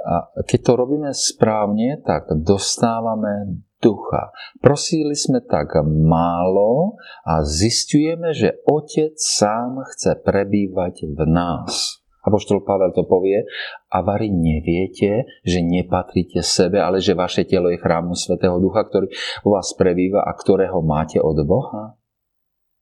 a 0.07 0.31
keď 0.47 0.59
to 0.63 0.71
robíme 0.79 1.11
správne, 1.11 1.99
tak 1.99 2.31
dostávame 2.31 3.59
ducha. 3.83 4.31
Prosili 4.63 5.19
sme 5.19 5.43
tak 5.43 5.75
málo 5.83 6.95
a 7.27 7.43
zistujeme, 7.43 8.31
že 8.31 8.63
Otec 8.63 9.19
sám 9.19 9.83
chce 9.91 10.15
prebývať 10.23 11.11
v 11.11 11.27
nás. 11.27 12.02
Apoštol 12.23 12.63
Pavel 12.63 12.95
to 12.95 13.03
povie, 13.03 13.43
a 13.91 13.99
vary 13.99 14.31
neviete, 14.31 15.27
že 15.43 15.59
nepatríte 15.59 16.39
sebe, 16.39 16.79
ale 16.79 17.03
že 17.03 17.11
vaše 17.11 17.43
telo 17.43 17.67
je 17.67 17.75
chrámu 17.75 18.15
Svetého 18.15 18.55
Ducha, 18.63 18.87
ktorý 18.87 19.11
u 19.43 19.49
vás 19.51 19.75
prebýva 19.75 20.23
a 20.23 20.31
ktorého 20.31 20.79
máte 20.79 21.19
od 21.19 21.35
Boha. 21.43 21.99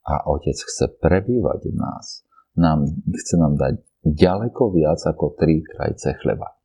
A 0.06 0.14
Otec 0.30 0.54
chce 0.54 0.94
prebývať 0.98 1.70
v 1.70 1.74
nás. 1.74 2.22
Nám, 2.54 2.86
chce 3.10 3.34
nám 3.38 3.58
dať 3.58 3.82
ďaleko 4.06 4.74
viac 4.74 4.98
ako 5.02 5.34
tri 5.34 5.62
krajce 5.62 6.14
chleba. 6.22 6.58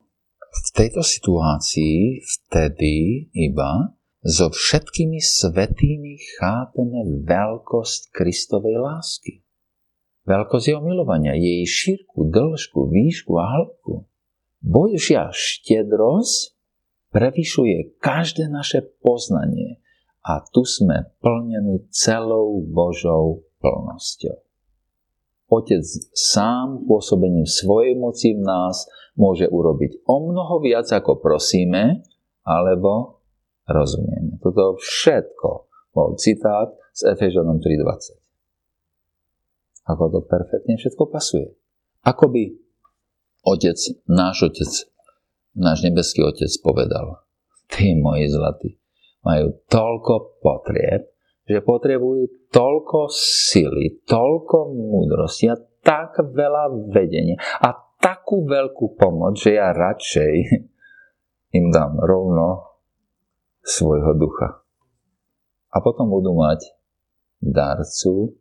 V 0.48 0.68
tejto 0.74 1.02
situácii 1.02 2.22
vtedy 2.22 3.26
iba 3.34 3.94
so 4.22 4.50
všetkými 4.50 5.22
svetými 5.22 6.18
chápeme 6.38 7.26
veľkosť 7.26 8.10
Kristovej 8.10 8.82
lásky 8.82 9.46
veľkosť 10.28 10.76
jeho 10.76 10.82
milovania, 10.84 11.32
jej 11.32 11.64
šírku, 11.64 12.28
dĺžku, 12.28 12.92
výšku 12.92 13.32
a 13.40 13.48
hĺbku. 13.48 14.04
Božia 14.60 15.32
štedrosť 15.32 16.52
prevyšuje 17.08 17.96
každé 18.04 18.52
naše 18.52 18.84
poznanie 19.00 19.80
a 20.20 20.44
tu 20.44 20.68
sme 20.68 21.08
plnení 21.24 21.88
celou 21.88 22.60
Božou 22.60 23.48
plnosťou. 23.64 24.44
Otec 25.48 25.80
sám 26.12 26.84
pôsobením 26.84 27.48
svojej 27.48 27.96
moci 27.96 28.36
v 28.36 28.44
nás 28.44 28.84
môže 29.16 29.48
urobiť 29.48 30.04
o 30.04 30.28
mnoho 30.28 30.60
viac, 30.60 30.84
ako 30.92 31.24
prosíme, 31.24 32.04
alebo 32.44 33.24
rozumieme. 33.64 34.36
Toto 34.44 34.76
všetko 34.76 35.48
bol 35.96 36.20
citát 36.20 36.68
z 36.92 37.16
Efežanom 37.16 37.64
3.20 37.64 38.27
ako 39.88 40.04
to 40.12 40.20
perfektne 40.28 40.76
všetko 40.76 41.08
pasuje. 41.08 41.48
Ako 42.04 42.28
by 42.28 42.44
otec, 43.48 43.78
náš 44.04 44.52
otec, 44.52 44.70
náš 45.56 45.78
nebeský 45.80 46.20
otec 46.20 46.52
povedal, 46.60 47.24
tí 47.72 47.96
moji 47.96 48.28
zlatí, 48.28 48.76
majú 49.24 49.56
toľko 49.66 50.40
potrieb, 50.44 51.08
že 51.48 51.64
potrebujú 51.64 52.52
toľko 52.52 53.08
sily, 53.48 54.04
toľko 54.04 54.76
múdrosti 54.76 55.48
a 55.48 55.56
tak 55.80 56.20
veľa 56.20 56.92
vedenia 56.92 57.40
a 57.64 57.72
takú 57.96 58.44
veľkú 58.44 59.00
pomoc, 59.00 59.40
že 59.40 59.56
ja 59.56 59.72
radšej 59.72 60.34
im 61.56 61.72
dám 61.72 61.96
rovno 61.96 62.76
svojho 63.64 64.12
ducha. 64.20 64.60
A 65.72 65.80
potom 65.80 66.12
budú 66.12 66.36
mať 66.36 66.76
darcu 67.40 68.36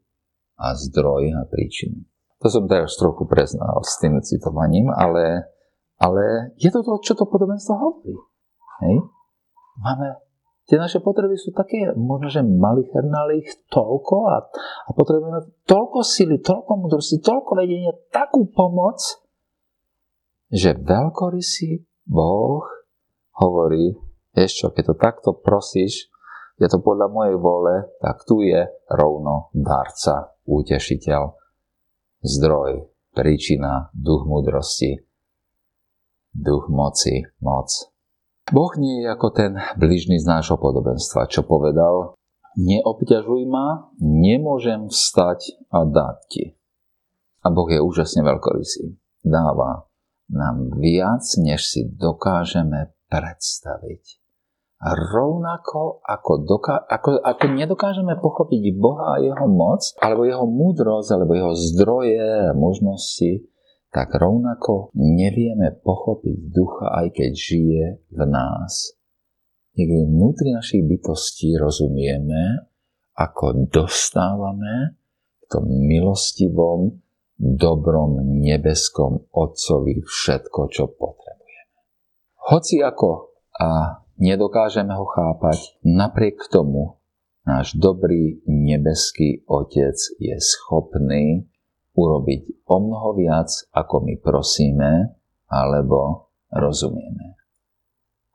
a 0.58 0.74
zdroj 0.74 1.32
a 1.38 1.46
príčinu. 1.46 2.04
To 2.42 2.48
som 2.50 2.70
teraz 2.70 2.98
trochu 2.98 3.26
preznal 3.26 3.82
s 3.82 3.98
tým 3.98 4.18
citovaním, 4.22 4.90
ale, 4.94 5.50
ale 5.98 6.54
je 6.58 6.70
to 6.70 6.86
to, 6.86 7.02
čo 7.02 7.14
to 7.18 7.26
podobenstvo 7.26 7.74
hovorí. 7.74 8.14
Hej? 8.86 8.96
Máme, 9.82 10.22
tie 10.70 10.78
naše 10.78 11.02
potreby 11.02 11.38
sú 11.38 11.50
také, 11.54 11.94
možno, 11.98 12.30
že 12.30 12.46
malicherné, 12.46 13.42
ich 13.42 13.50
toľko 13.74 14.16
a, 14.30 14.38
a 14.86 14.90
potrebujeme 14.94 15.66
toľko 15.66 16.00
sily, 16.06 16.38
toľko 16.42 16.72
mudrosti, 16.78 17.18
toľko 17.22 17.52
vedenia, 17.58 17.94
takú 18.14 18.46
pomoc, 18.50 19.02
že 20.54 20.78
veľkorysý 20.78 21.84
Boh 22.06 22.64
hovorí, 23.42 23.98
vieš 24.32 24.64
čo, 24.64 24.68
keď 24.70 24.94
to 24.94 24.96
takto 24.96 25.30
prosíš, 25.36 26.08
je 26.58 26.68
to 26.70 26.82
podľa 26.82 27.10
mojej 27.14 27.38
vole, 27.38 27.76
tak 28.02 28.26
tu 28.26 28.42
je 28.42 28.66
rovno 28.90 29.54
darca, 29.54 30.37
útešiteľ, 30.48 31.36
zdroj, 32.24 32.90
príčina, 33.12 33.92
duch 33.92 34.24
múdrosti. 34.24 35.04
duch 36.32 36.70
moci, 36.70 37.28
moc. 37.42 37.68
Boh 38.48 38.74
nie 38.80 39.04
je 39.04 39.08
ako 39.12 39.28
ten 39.36 39.60
bližný 39.76 40.24
z 40.24 40.26
nášho 40.26 40.56
podobenstva, 40.56 41.28
čo 41.28 41.44
povedal, 41.44 42.16
neobťažuj 42.56 43.44
ma, 43.50 43.92
nemôžem 44.00 44.88
vstať 44.88 45.68
a 45.68 45.84
dať 45.84 46.18
ti. 46.32 46.46
A 47.44 47.52
Boh 47.52 47.68
je 47.68 47.84
úžasne 47.84 48.24
veľkorysý. 48.24 48.96
Dáva 49.26 49.88
nám 50.32 50.78
viac, 50.80 51.24
než 51.40 51.68
si 51.68 51.88
dokážeme 51.88 52.96
predstaviť. 53.12 54.27
Rovnako 54.78 56.06
ako, 56.06 56.32
doká- 56.46 56.86
ako, 56.86 57.18
ako 57.18 57.46
nedokážeme 57.50 58.14
pochopiť 58.22 58.78
Boha 58.78 59.18
a 59.18 59.22
jeho 59.22 59.50
moc, 59.50 59.82
alebo 59.98 60.22
jeho 60.30 60.46
múdrosť, 60.46 61.10
alebo 61.18 61.34
jeho 61.34 61.54
zdroje 61.58 62.22
a 62.22 62.54
možnosti, 62.54 63.50
tak 63.90 64.14
rovnako 64.14 64.94
nevieme 64.94 65.74
pochopiť 65.82 66.38
ducha, 66.54 66.94
aj 66.94 67.08
keď 67.10 67.32
žije 67.34 67.86
v 68.14 68.22
nás. 68.30 68.94
Niekde 69.74 70.14
vnútri 70.14 70.54
našich 70.54 70.86
bytostí 70.86 71.58
rozumieme, 71.58 72.70
ako 73.18 73.66
dostávame 73.74 74.98
v 75.42 75.44
tom 75.50 75.66
milostivom, 75.66 77.02
dobrom 77.38 78.22
nebeskom 78.42 79.26
Otcovi 79.34 80.06
všetko, 80.06 80.60
čo 80.70 80.90
potrebujeme. 80.94 81.78
Hoci 82.54 82.82
ako 82.82 83.38
a 83.58 84.02
nedokážeme 84.18 84.94
ho 84.94 85.06
chápať, 85.06 85.78
napriek 85.86 86.50
tomu 86.50 86.98
náš 87.48 87.74
dobrý 87.78 88.44
nebeský 88.46 89.48
Otec 89.48 89.96
je 90.20 90.36
schopný 90.38 91.48
urobiť 91.98 92.70
o 92.70 92.78
mnoho 92.78 93.18
viac, 93.18 93.50
ako 93.74 94.06
my 94.06 94.20
prosíme 94.22 95.18
alebo 95.50 96.30
rozumieme. 96.54 97.38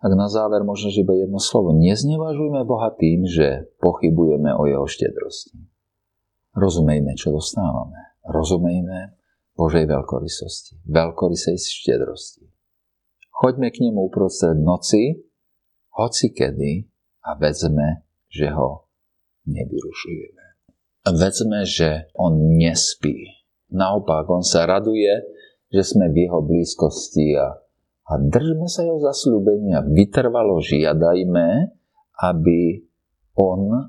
Ak 0.02 0.10
na 0.18 0.26
záver 0.26 0.66
možno 0.66 0.90
iba 0.90 1.14
jedno 1.14 1.38
slovo, 1.38 1.70
neznevažujme 1.78 2.66
Boha 2.66 2.90
tým, 2.90 3.22
že 3.22 3.70
pochybujeme 3.78 4.50
o 4.50 4.66
jeho 4.66 4.82
štedrosti. 4.82 5.62
Rozumejme, 6.58 7.14
čo 7.14 7.30
dostávame. 7.30 8.18
Rozumejme 8.26 9.14
Božej 9.54 9.86
veľkorysosti, 9.86 10.82
veľkorysej 10.90 11.54
štedrosti. 11.54 12.50
Choďme 13.30 13.70
k 13.70 13.78
nemu 13.86 14.02
uprostred 14.10 14.58
noci, 14.58 15.22
hoci 15.96 16.32
kedy 16.32 16.88
a 17.28 17.36
vedzme, 17.36 18.04
že 18.32 18.48
ho 18.52 18.88
nevyrušujeme. 19.46 20.44
Vedzme, 21.02 21.66
že 21.66 22.12
on 22.14 22.56
nespí 22.56 23.42
Naopak, 23.72 24.28
on 24.28 24.44
sa 24.44 24.68
raduje, 24.68 25.08
že 25.72 25.80
sme 25.80 26.12
v 26.12 26.28
jeho 26.28 26.44
blízkosti 26.44 27.40
a, 27.40 27.56
a 28.04 28.12
držme 28.20 28.68
sa 28.68 28.84
jeho 28.84 29.00
zasľúbenia. 29.00 29.80
Vytrvalo 29.88 30.60
žiadajme, 30.60 31.72
aby 32.20 32.84
on 33.40 33.88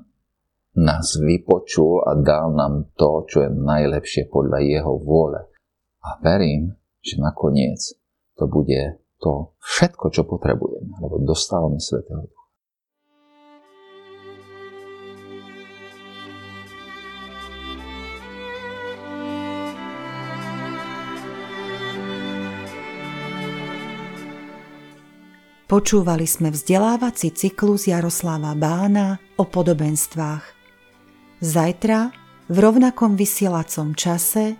nás 0.74 1.20
vypočul 1.20 2.00
a 2.08 2.16
dal 2.16 2.56
nám 2.56 2.96
to, 2.96 3.28
čo 3.28 3.44
je 3.44 3.50
najlepšie 3.52 4.32
podľa 4.32 4.64
jeho 4.64 4.96
vôle. 4.96 5.44
A 6.00 6.16
verím, 6.24 6.72
že 7.04 7.20
nakoniec 7.20 7.78
to 8.40 8.48
bude 8.48 9.03
to 9.20 9.54
všetko, 9.62 10.10
čo 10.14 10.22
potrebujeme, 10.26 10.94
lebo 11.00 11.20
dostávame 11.22 11.78
Svetého 11.78 12.24
Ducha. 12.24 12.44
Počúvali 25.64 26.22
sme 26.28 26.54
vzdelávací 26.54 27.34
cyklus 27.34 27.90
Jaroslava 27.90 28.54
Bána 28.54 29.18
o 29.34 29.42
podobenstvách. 29.42 30.44
Zajtra, 31.42 32.14
v 32.46 32.56
rovnakom 32.60 33.18
vysielacom 33.18 33.96
čase, 33.96 34.54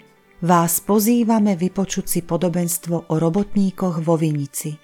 vás 0.44 0.84
pozývame 0.84 1.56
vypočuť 1.56 2.04
si 2.04 2.20
podobenstvo 2.20 3.08
o 3.08 3.14
robotníkoch 3.16 4.04
vo 4.04 4.20
Vinici. 4.20 4.76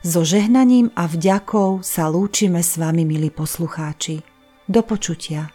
So 0.00 0.24
žehnaním 0.24 0.88
a 0.96 1.04
vďakou 1.04 1.84
sa 1.84 2.08
lúčime 2.08 2.64
s 2.64 2.80
vami, 2.80 3.04
milí 3.04 3.28
poslucháči. 3.28 4.24
Do 4.64 4.80
počutia. 4.80 5.52